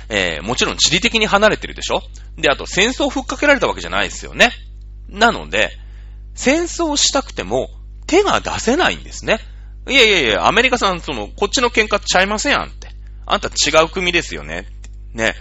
[0.08, 2.02] えーもちろん地理的に離れてるでしょ？
[2.36, 4.50] で、あと戦争をふっかけられたわけじゃないですよね。
[5.08, 5.70] なので、
[6.34, 7.68] 戦争したくても
[8.06, 9.38] 手が出せないんですね。
[9.88, 12.88] いやいやいや、アメリカさん、その、こっちの喧嘩ちゃいませんやんって。
[13.26, 14.66] あんた違う国ですよね。
[15.14, 15.34] ね。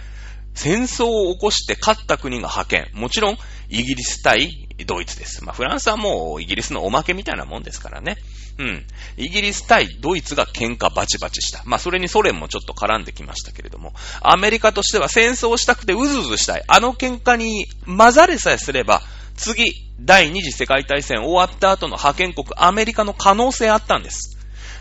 [0.60, 2.88] 戦争を起こして勝った国が派遣。
[2.92, 3.38] もちろん、
[3.70, 5.42] イギリス対ドイツです。
[5.42, 8.18] まあ、フランスはもうイギリスのおまけみたいなもんですからね。
[8.58, 8.86] うん。
[9.16, 11.62] イギリス対ドイツが喧嘩バチバチした。
[11.64, 16.64] まあ、それにソ連もちょっと絡んできましたけれども、アメリカとしては戦争したくてうずうずしたい。
[16.68, 19.00] あの喧嘩に混ざれさえすれば、
[19.38, 24.36] 次、第二次世界大戦終わった後の派遣国アメリカの可能性あったんです。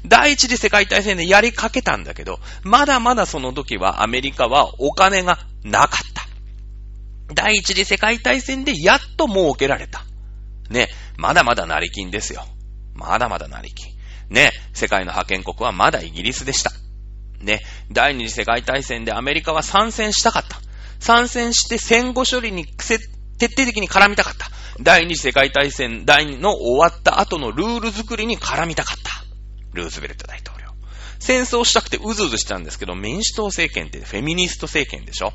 [0.05, 7.33] 第一次世界大戦でやりかけたんだけど、まだまだその時はアメリカはお金がなかった。
[7.33, 10.03] 第一次世界大戦でやっと儲けられた。
[10.69, 12.45] ね、まだまだ成金ですよ。
[12.93, 13.93] まだまだ成金。
[14.29, 16.71] ね、世界の派遣国はまだイギリスでした。
[17.39, 20.59] ね、第二次世界大戦でアメリカは参戦したかった。
[20.99, 22.97] 参戦して戦後処理に徹
[23.39, 24.47] 底的に絡みたかった。
[24.81, 29.23] 第二次世界大戦第二の終わった後のルール作りに絡みたかった。
[29.73, 30.58] ルーズベルト大統領。
[31.19, 35.33] 戦争したくてうずうずしたんですけど、民主党政権ってフェミニスト政権でしょ？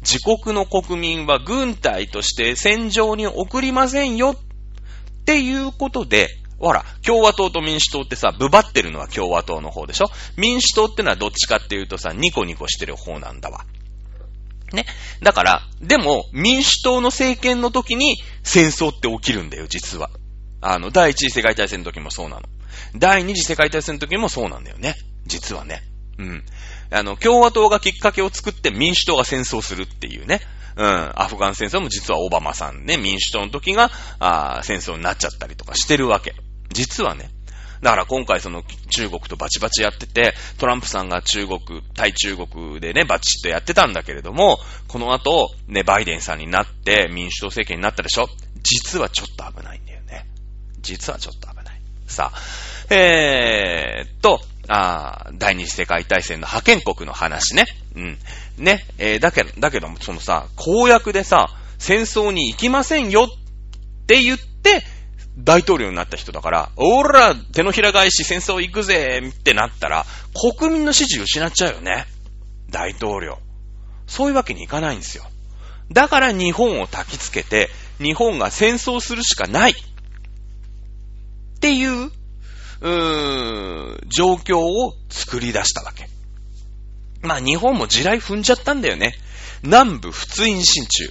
[0.00, 10.06] 自国の国民は軍隊として戦場に送りませんよっていうことで、ほら、共和党と民主党ってさ、ブバってるのは共和党の方でしょ？
[10.36, 13.64] 民主党ってのはどっちかっていうとさ、ニコニコしてる方なんだわ。
[14.72, 14.86] ね。
[15.20, 20.10] だから、でも、民主党の政権の時に戦争って起きるんだよ、実は。
[20.60, 22.42] あの、第一次世界大戦の時もそうなの。
[22.96, 24.96] 第二次世界大戦の時もそうなんだよね。
[25.26, 25.82] 実はね。
[26.18, 26.44] うん。
[26.90, 30.40] あの、共和党がきっかけを作って民主党が戦争するっていうね。
[30.76, 31.12] うん。
[31.14, 36.34] アフガン戦争も実はオバマさんね、民主党の時が、あ戦争になっちゃったりとかしてるわけ。
[36.70, 37.30] 実はね。
[37.82, 48.28] だから今回その中国とバチバチやってて、トランプさんが中国、対中国でね、バチッとやってたんだけれども、この後、ね、バイデンさんになって民主党政権になったでしょ
[48.62, 50.28] 実はちょっと危ないんだよね。
[50.80, 51.61] 実はちょっと危ない。
[52.12, 57.64] さあ、えーっと、あ第二次世界大戦の派遣国の話ね。
[57.96, 58.18] うん。
[58.58, 58.86] ね。
[58.98, 61.48] えー、だけど、だけど、そのさ、公約でさ、
[61.78, 64.84] 戦争に行きませんよって言って、
[65.38, 70.06] 大統領になった人だから、おら、手のひら返し戦争行くぜってなったら、
[70.58, 72.06] 国民の支持失っちゃうよね。
[72.70, 73.38] 大統領。
[74.06, 75.24] そういうわけにいかないんですよ。
[75.90, 79.74] だから日本を焚きつけて、日本が戦争するしかない。
[81.62, 86.08] っていう、うーん、状況を作り出したわけ。
[87.20, 89.14] まあ日本も地雷踏んじゃったんだよね。
[89.62, 91.08] 南部仏印進駐。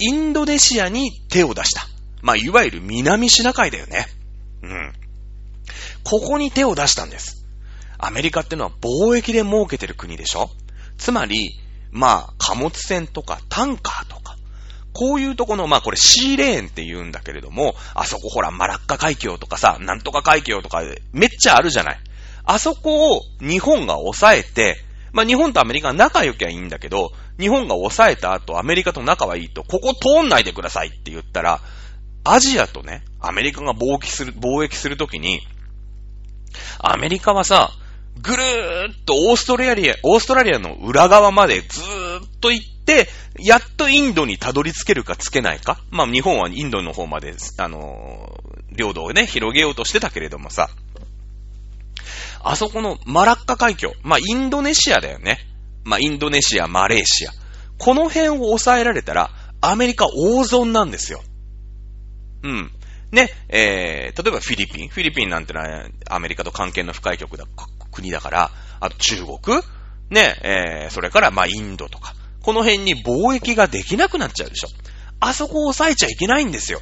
[0.00, 1.86] インドネシアに手を出した。
[2.22, 4.06] まあいわゆる南シナ海だよね。
[4.64, 4.92] うん。
[6.02, 7.46] ここに手を出したんです。
[7.96, 10.50] アメリカってのは貿易で儲けてる国でしょ
[10.98, 11.52] つまり、
[11.92, 14.23] まあ、貨物船とかタンカーとか、
[14.94, 20.82] こういうとこの、まあこれシーレーンって言うんだけれども、あそこほらマラッカ海峡とかさ、なんとか海峡とか
[21.12, 22.00] めっちゃあるじゃない。
[22.44, 24.76] あそこを日本が抑えて、
[25.12, 31.60] まあ日本とアメリカが仲良きゃいいんだけど、日本が抑えた後アメリカと仲はいいと、ここ通んないでくださいって言ったら、
[32.22, 35.40] アジアとね、アメリカが貿易する、貿易するときに、
[36.78, 37.72] アメリカはさ、
[38.22, 42.03] ぐるーっとオーストラリア、オーストラリアの裏側までずーっ
[42.44, 45.80] と行って、やっとインドにたどり着けるかつけないか。
[45.90, 50.68] まあ日本はインドの方まで、あのー、領土をね、広げようとしてたけれどもさ、
[52.42, 55.38] あそこのマラッカ海峡、まあインドネシアだよね。
[55.84, 57.30] まあインドネシア、マレーシア。
[57.78, 59.30] この辺を抑えられたら、
[59.62, 61.22] アメリカ大損なんですよ。
[62.42, 62.70] うん。
[63.10, 64.88] ね、えー、例えばフィリピン。
[64.88, 67.46] フィリピンなんてのはアメリカと関係の深い局だ
[67.90, 69.62] 国だから、あと中国
[70.10, 72.14] ね、えー、それからまあインドとか。
[72.44, 74.68] この辺に貿易ができなくなっちゃうでしょ。
[75.18, 76.80] あそこを抑えちゃいけないんですよ。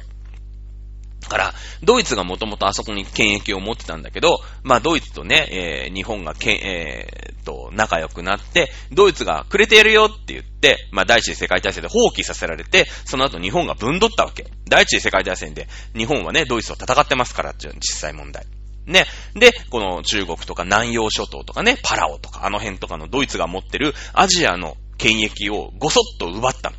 [1.21, 14.47] だから、ドイツがもともとあそこに権益を持ってたんだけど、まあドイツとね、えー、日本がけ、えー、と、仲良くなって、ドイツがくれてやるよって言って、まあ第一次世界大戦で放棄させられて、その後日本が分取ったわけ。
[14.67, 18.45] 第一次世界大戦で日本はね、ドイツと戦ってますからっていう、実際問題。
[18.85, 19.05] ね。
[19.33, 26.75] で、この中国とか南洋諸島とかね、パラオとかあの辺とかのドイツが持ってるアジアの権益をごそっと奪ったの。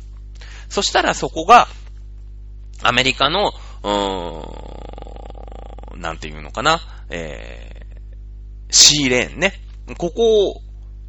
[0.69, 1.67] そしたらそこが、
[2.81, 3.51] アメリカの、
[3.83, 9.53] うーん、なんていうのかな、えー、シーレーンね。
[9.97, 10.61] ここを、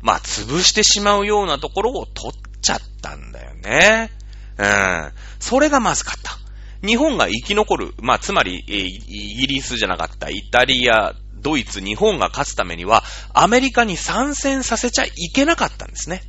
[0.03, 4.11] まあ、潰してしまうようなところを取っちゃったんだよね。
[4.59, 5.13] うん。
[5.41, 6.39] それがまずかった。
[6.87, 13.03] 日本が生き残る、まあ、つまり、イギリスじゃなかった、イタリア、ドイツ、日本が勝つためには、
[13.33, 16.23] アメリカに参戦させちゃいけなかったんですね。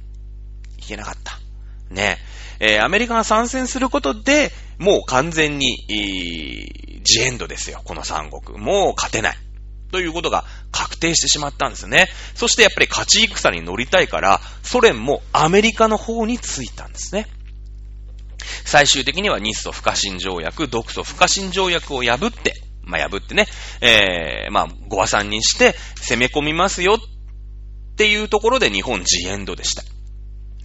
[0.87, 1.37] いけなかった。
[1.89, 2.17] ね。
[2.59, 8.57] えー、アメリカが参戦することで、もう完全に、えー、ジエンドですよ、この三国。
[8.57, 9.37] もう勝てない。
[9.91, 12.07] ということが確定してしまったんですね。
[12.35, 17.27] そしてやっぱり勝ち戦に乗りたいから、ソ連もアメリカの方についたんですね。
[18.65, 23.47] 最終的には日ソ不可侵条約、独ソ不可侵条約を破って、まあ、破ってね、
[23.81, 29.83] えー、まあ、ご破産にして攻め込みますよっていうところで日本ジエンドでした。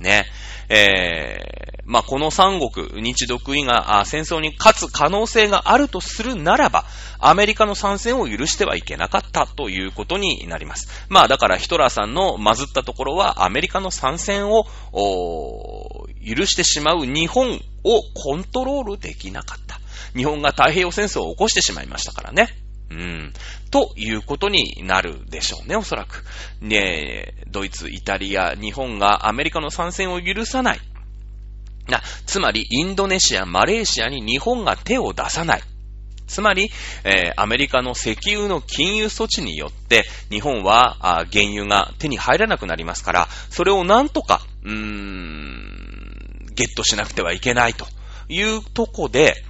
[0.03, 0.27] ね。
[0.69, 6.85] えー、まあ、この三国、日独伊が戦争に勝つ可能性があるとするならば、
[7.19, 11.07] アメリカの参戦を許してはいけなかったということになります。
[11.09, 14.67] まあ、だからヒトラーさんのまずったところは、アメリカの参戦を、
[16.25, 19.81] 許してしまう日本をコントロールできなかった。
[20.17, 22.62] 日本が太平洋戦争を起こしてしまいましたからね。
[22.93, 23.33] うん。
[23.71, 26.25] ということになるでしょうね、おそらく。
[26.61, 30.81] ねドイツ、イタリア、日本がアメリカの参戦を許さない。
[31.89, 35.63] な、つまり、インドネシア、マレーシアに日本が手を出さない。
[36.27, 36.71] つまり、
[37.05, 47.87] えー、アメリカの石油の金融措置によって、日本はあ原油が手に入らなくなりますから、それをなんとか、うーん、ゲットしなくてはいけないと
[48.29, 49.45] いうとこで、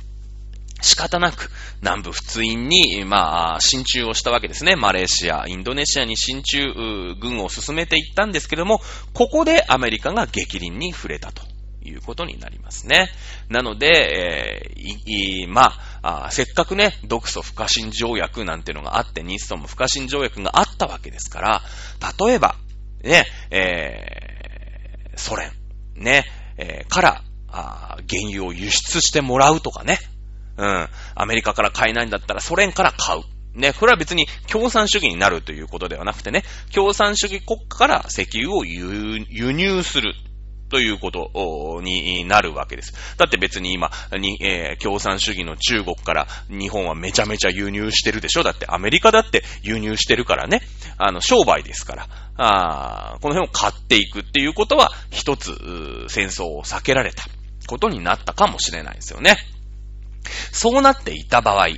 [0.83, 4.77] 仕方なく南部仏印に、まあ、進駐をしたわけですね。
[4.77, 6.75] マレーシア、インドネシアに進駐、
[7.21, 8.81] 軍を進めていったんですけども、
[9.15, 11.43] ここでアメリカが激鱗に触れたと
[11.85, 13.11] いうことになりますね。
[13.49, 15.73] なので、えー、ま
[16.03, 21.63] あせっかくね、独ソ不可侵条約なんていうのがあって、日ソも不可侵条約があったわけですから、
[22.27, 22.57] 例えば、
[23.03, 25.53] ね、えー、ソ連、
[25.97, 26.25] ね、
[26.57, 27.23] えー、から、
[27.55, 29.99] あ原油を輸出してもらうとかね、
[30.57, 30.89] うん。
[31.15, 33.23] アメリカから買えないんだったらソ連から買う。
[33.55, 36.43] ね、これは別に共産主義になるということではなくてね、
[36.75, 39.19] 共産主義国家から石油を輸
[39.53, 40.15] 入する。
[40.73, 42.95] ということになるわけです。
[43.19, 50.63] だって別に今に、えー、共産主義の中国から日本はめちゃめちゃ輸入してるでしょだってアメリカだって輸入してるからね。
[50.97, 52.09] あの、商売ですから。
[52.39, 55.53] あこの辺を買っていくっていうことは一つ
[56.09, 57.27] 戦争を避けられた
[57.67, 59.37] ことになったかもしれないですよね。
[60.53, 61.69] そうなっていた場合、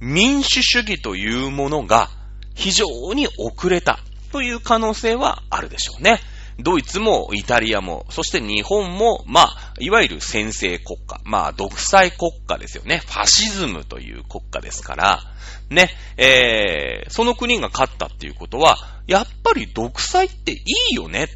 [0.00, 2.10] 民主主義というものが
[2.54, 3.98] 非常に遅れた
[4.32, 6.20] という可能性はあるでしょうね。
[6.58, 13.02] ドイツもイタリアも、そして日本も、まあ、いわゆる先制国家、まあ、独裁国家ですよね。
[13.06, 15.20] ファシズムという国家ですから、
[15.68, 18.76] ね、えー、その国が勝ったっていうことは、
[19.06, 21.28] やっぱり独裁っていいよね。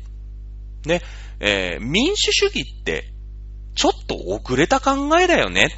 [0.87, 1.03] ね、
[1.39, 3.13] えー、民主主義って、
[3.75, 5.69] ちょっと遅れた考えだよね。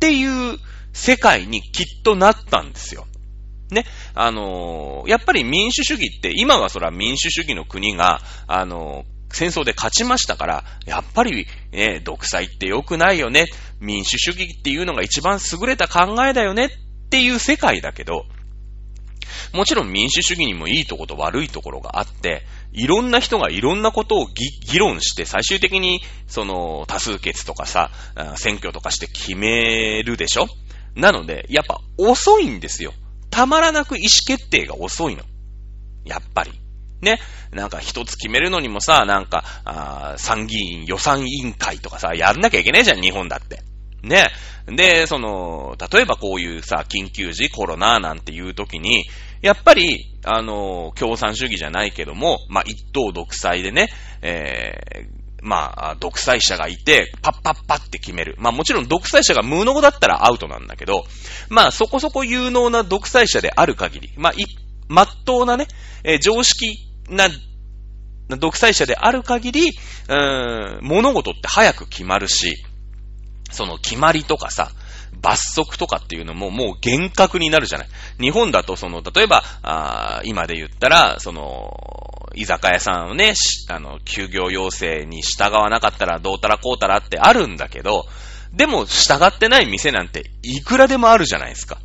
[0.00, 0.58] っていう
[0.94, 3.06] 世界にきっとなったんですよ。
[3.70, 3.84] ね。
[4.14, 13.44] あのー、やっぱり民主主義って、今はそら民主主義の国が、あのー、戦争で勝ちましたから、やっぱり、ね、独裁って良くないよね。
[13.78, 16.70] 民主主義っていうのが一番優れた考えだよねっ
[17.10, 18.24] ていう世界だけど、
[19.52, 27.90] もちろん民主主義にもいいところと悪いところがあって、いろんな人がいろんなことを議論して、最終的に、その、多数決とかさ、
[28.36, 30.46] 選挙とかして決めるでしょ？
[30.94, 32.92] なので、やっぱ遅いんですよ。
[33.30, 35.24] たまらなく意思決定が遅いの。
[36.04, 36.52] やっぱり。
[37.00, 37.18] ね？
[37.52, 43.62] なんか一つ決めるのにもさ、なんか、参議院予算委員会とかさ、やんなきゃいけないじゃん、日本だって。
[44.02, 44.28] ね。
[44.66, 49.04] で、その、例えばこういうさ、緊急時コロナなんていう時に、
[49.42, 53.88] やっぱり、あの、共産主義じゃないけども、まあ、一党独裁でね、
[54.22, 58.36] えー、まあ、独裁者がいて、パッパッパって決める。
[58.38, 61.04] まあもちろん独裁者が無能だったらアウトなんだけど、
[61.48, 64.44] まあそこそこ有能な独裁者である限り、まあ、い、
[64.88, 65.66] まっとうなね、
[66.04, 66.78] えー、常識
[67.08, 67.28] な、
[68.38, 72.62] 独裁者である限り、うーん、物事って早く決まるし、
[73.50, 74.70] その決まりとかさ、
[75.20, 77.88] 罰則とかっていうのももう厳格になるじゃない。
[78.20, 81.76] 日本だとその、例えば、あ今で言ったら、その、
[82.34, 83.34] 居酒屋さんをね、
[83.68, 88.06] あの、休業要請に従わなかったらどうたらこうたらってあるんだけど、
[88.52, 91.78] でも従ってない店なんていくらでもあるじゃないですか。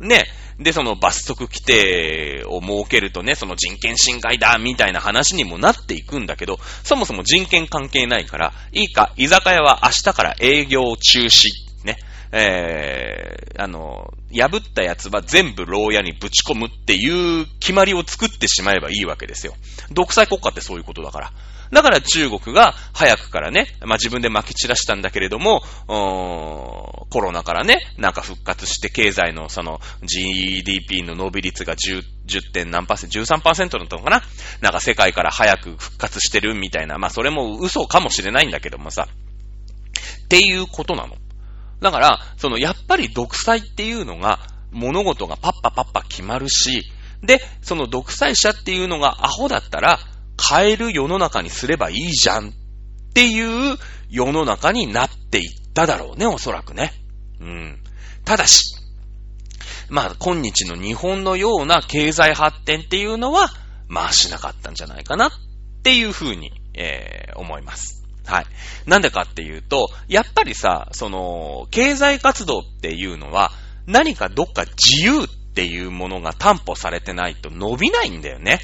[0.00, 0.26] ね。
[0.58, 11.48] で、その罰則規定を設けるとね、その人権侵害だ、みたいな話にもなっていくんだけど、そもそも人権関係ないから、いいか、居酒屋は明日から営業中止。
[11.84, 11.96] ね。
[12.32, 19.54] えー、あの、破ったやつは全部牢屋にぶち込むっていう決まりを作ってしまえばいいわけですよ。
[19.90, 21.32] 独裁国家ってそういうことだから。
[21.70, 32.52] だから中国が早くからね、まあ、自分で撒き散らしたんだけれども、コロナからね、なんか復活して経済のその GDP の伸び率が 10, 10.
[32.52, 34.22] 点何パーセント、13%だったのかな？
[34.60, 39.08] なんか世界から早く復活してるみたいな、まあそれも嘘かもしれないんだけどもさ。
[40.24, 41.16] っていうことなの。
[41.80, 44.38] だから、そのやっぱり独裁っていうのが
[44.70, 46.84] 物事がパッパパッパ決まるし、
[47.22, 49.98] で、その独裁者っていうのがアホだったら、
[50.48, 52.52] 変える世の中にすればいいじゃんっ
[53.14, 53.76] ていう
[54.08, 56.92] 世の中になっていっただろうね、おそらくね。
[57.40, 57.78] うん。
[58.24, 58.76] ただし、
[59.88, 63.48] まあ、今日の日本のような経済発展っていうのは、
[63.88, 65.30] まあしなかったんじゃないかなっ
[65.82, 68.04] ていうふうに、えー、思います。
[68.24, 68.46] はい。
[68.86, 73.50] なんでかっていうと、やっぱりさ、その、経済活動っていうのは、
[73.86, 78.60] 何かどっか自由っていうものが担保されてないと伸びないんだよね。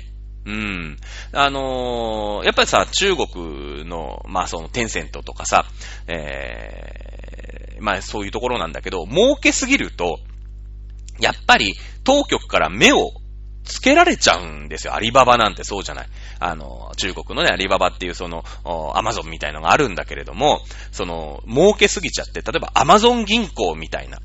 [0.46, 0.96] うん。
[1.32, 5.66] あのー、やっぱりさ、中国の、まあそのテンセントとかさ、
[6.06, 10.20] えー、まあそういうところなんだけど、儲けすぎると、
[11.18, 11.74] やっぱり
[12.04, 13.10] 当局から目を
[13.64, 14.94] つけられちゃうんですよ。
[14.94, 16.06] アリババなんてそうじゃない。
[16.38, 18.44] あの、中国のね、アリババっていうその、
[18.94, 20.60] アマゾンみたいのがあるんだけれども、
[20.92, 24.20] その、儲けすぎちゃって、例えばアマゾン銀行みたいな、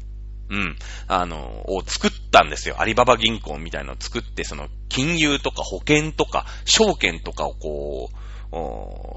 [0.51, 0.75] うん、
[1.07, 2.75] あの、を作ったんですよ。
[2.79, 8.09] アリババ銀行みたいのを作って、その、金融とか保険とか、証券とかをこ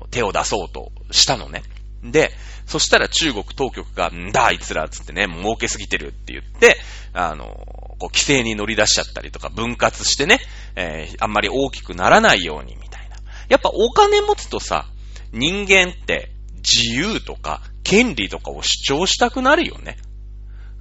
[0.05, 1.65] う、手を出そうとしたのね。
[2.05, 2.31] で、
[2.67, 6.77] そしたら中国当局が、んだ、あいつら、つってね、儲けすぎてるって言って、
[7.13, 10.39] あの、こう、規制に乗り出しちゃったりとか、分割してね、
[10.77, 13.17] えー、あんまり大きくならないように、みたいな。
[13.49, 14.87] やっぱお金持つとさ、
[15.33, 19.97] 人間って自由とか権利とかを主張したくなるよね。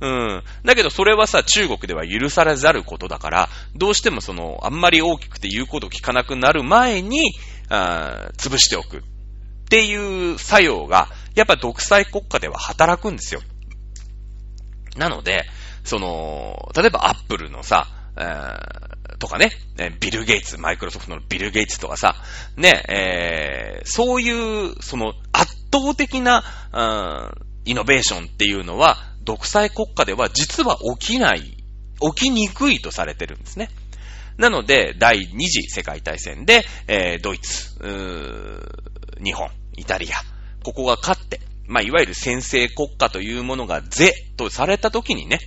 [0.04, 0.43] うん。
[0.66, 7.22] だけどそれはさ、中国では許されざることだから、どうしてもその、あんまり大きくて言うこと聞かなくなる前に、
[7.70, 9.01] あ潰しておくっ
[9.70, 13.41] ていう作用が、やっぱ独裁国家では働くんですよ。
[14.97, 15.45] なので、
[15.86, 17.88] その、例えばアップルのさ、
[18.18, 19.51] えー、とかね、
[20.01, 22.16] ビル・ゲイツ、マイクロソフトのビル・ゲイツとかさ、
[22.58, 26.43] ね、えー、そういう、その圧倒的な、
[26.74, 26.82] う
[27.39, 33.69] ん、イノベーションっていうのは、独裁国家では実は起きない、起きにくいとされてるんですね。
[34.38, 37.78] なので、第二次世界大戦で、えー、ドイツ、
[39.24, 40.15] 日本、イタリア、
[40.63, 45.39] ここが勝って、まあ、いわゆる先制国家というものが是とされたときにね、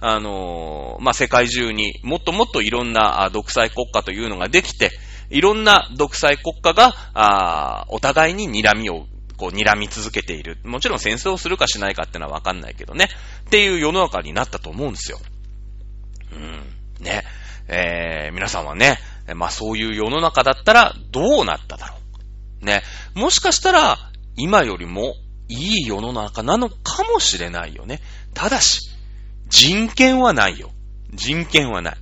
[0.00, 4.90] あのー、まあ、世界中にもっともっといろんな独裁国家というのができて、
[5.30, 9.06] いろんな独裁国家が、あお互いに睨みを、
[9.42, 10.58] こう、睨み続けている。
[10.62, 13.08] もちろん戦争をするかしないかってのはわかんないけどね。
[13.46, 15.18] っていう世の中になったと思うんですよ。
[16.30, 17.04] うん。
[17.04, 17.24] ね。
[17.66, 18.98] えー、皆さんはね、
[19.34, 21.96] まあそういう世の中だったらどうなっただろ
[22.62, 22.64] う。
[22.64, 22.82] ね。
[23.14, 23.98] もしかしたら、
[24.36, 25.16] 今よりも
[25.48, 28.00] いい世の中なのかもしれないよね。
[28.34, 28.92] ただし、
[29.48, 30.70] 人権はないよ。
[31.12, 31.96] 人権はない。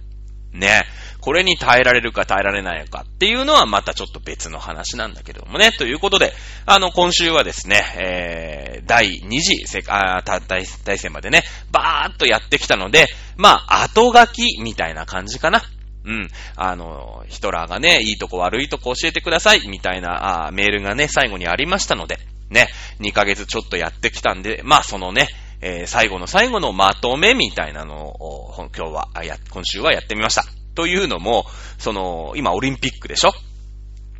[0.53, 0.83] ね。
[1.21, 5.73] これに耐えられるか耐えられないかっていうのはまたちょっと別の話なんだけどもね。
[5.73, 6.33] ということで、
[6.67, 13.07] あの、今週はですね、えー、第2次世界大大戦までね、バーっとやってきたので、
[13.37, 15.63] まあ、後書きみたいな感じかな。
[16.05, 16.31] うん。
[16.57, 22.19] あの、ヒトラーがね、いいとこ悪いとこ教えてください、みたいなあメールがね、最後にありましたので、
[22.49, 22.69] ね、
[23.01, 25.29] 2ヶ月ちょっとやってきたんで、まあそのね、
[25.61, 30.60] えー、最後の最後のまとめみたいなのを、今日は、や、今週はやってみました。
[30.75, 31.45] というのも、
[31.79, 33.33] その、今オリンピックでしょ？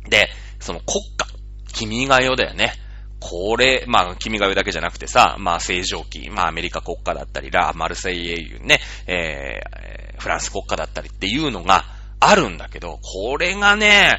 [0.09, 0.29] で、
[0.59, 1.27] その国家、
[1.73, 2.73] 君が代だよね。
[3.19, 11.85] これ、まあ、君が代だけじゃなくてさ、まあ、正常期、まあ、アメリカ国家だったり、ラ・マルセイエいうね、えー、フランス国家だったりっていうのが
[12.19, 14.17] あるんだけど、これがね、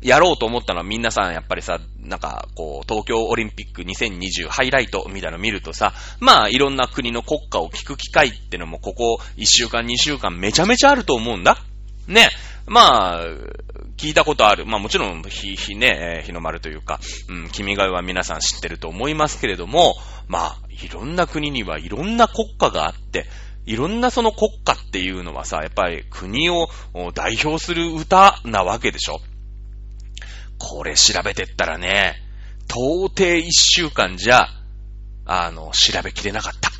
[0.00, 11.58] やろうと思ったのは皆さんやっぱりさ、なんか、こう、東京オリンピック2020ハイライトみたいなの見るとさ、まあ、いろんな国の国家を聞く機会ってのもここ1週間2週間めちゃめちゃあると思うんだ。
[12.06, 12.28] ね。
[12.66, 13.26] まあ、
[13.96, 14.64] 聞いたことある。
[14.64, 19.96] まあもちろん、ひ、ひね、日の丸というか、うん、君が代は皆さん知ってると思いますけれども、
[20.28, 23.26] まあ、いろんな国にはいろんな国家があって、
[23.66, 26.68] いろんなその国家っていうのはさ、やっぱり国を
[27.14, 29.20] 代表する歌なわけでしょ
[30.60, 32.14] これ調べてったらね、
[32.68, 34.46] 到底一週間じゃ、
[35.24, 36.70] あの、調べきれなかった。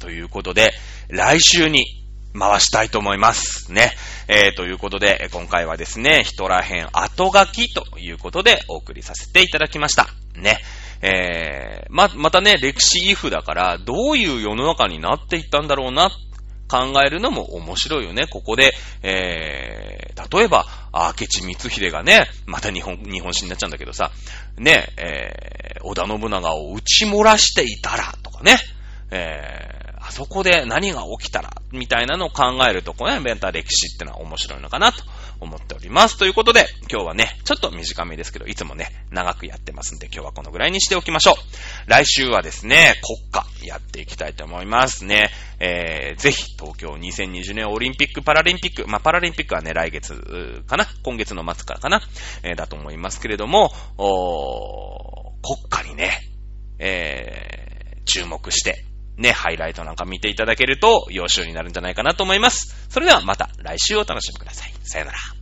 [0.00, 0.72] ということで、
[1.08, 1.84] 来週に
[2.38, 3.72] 回したいと思います。
[3.72, 3.92] ね。
[4.28, 10.08] えー、ということで、今回はですね、ヒトラ編後書きということでお送りさせていただきました。
[10.34, 10.58] ね。
[11.02, 16.10] えー、ま、またね、歴史イフだから、どういう世の中になっていったんだろうな
[16.70, 18.28] 考えるのも面白いよね。
[18.28, 24.12] ここで、えー、例えば、明智光秀がね、また日本、日本史になっちゃうんだけどさ、
[24.56, 28.56] ね、えー、織田信長を打ち漏らしていたら、とかね、
[29.10, 35.02] えー、あそこで何が起きたら、みたいなのを考えると、このベンター歴史ってのは面白いのかなと
[35.40, 36.18] 思っております。
[36.18, 41.36] ということで、今日はね、ちょっと短めですけど、いつもね、長くやってますんで、今日はこのぐらいにしておきましょう。
[41.86, 45.30] 来週はですね、国家やっていきたいと思いますね。
[45.58, 50.86] えー、ぜひ、東京2020年オリンピック、パラリンピック、まあ、パラリンピックはね、来月かな？
[51.02, 52.02] 今月の末からかな？
[52.42, 56.20] えー、だと思いますけれども、おー国家にね、
[56.78, 58.84] えー、注目して、
[59.20, 62.88] ね、ハイライトなんか見ていただけると、要習になるんじゃないかなと思います。
[62.88, 64.72] それではまた来週お楽しみください。
[64.82, 65.39] さよなら。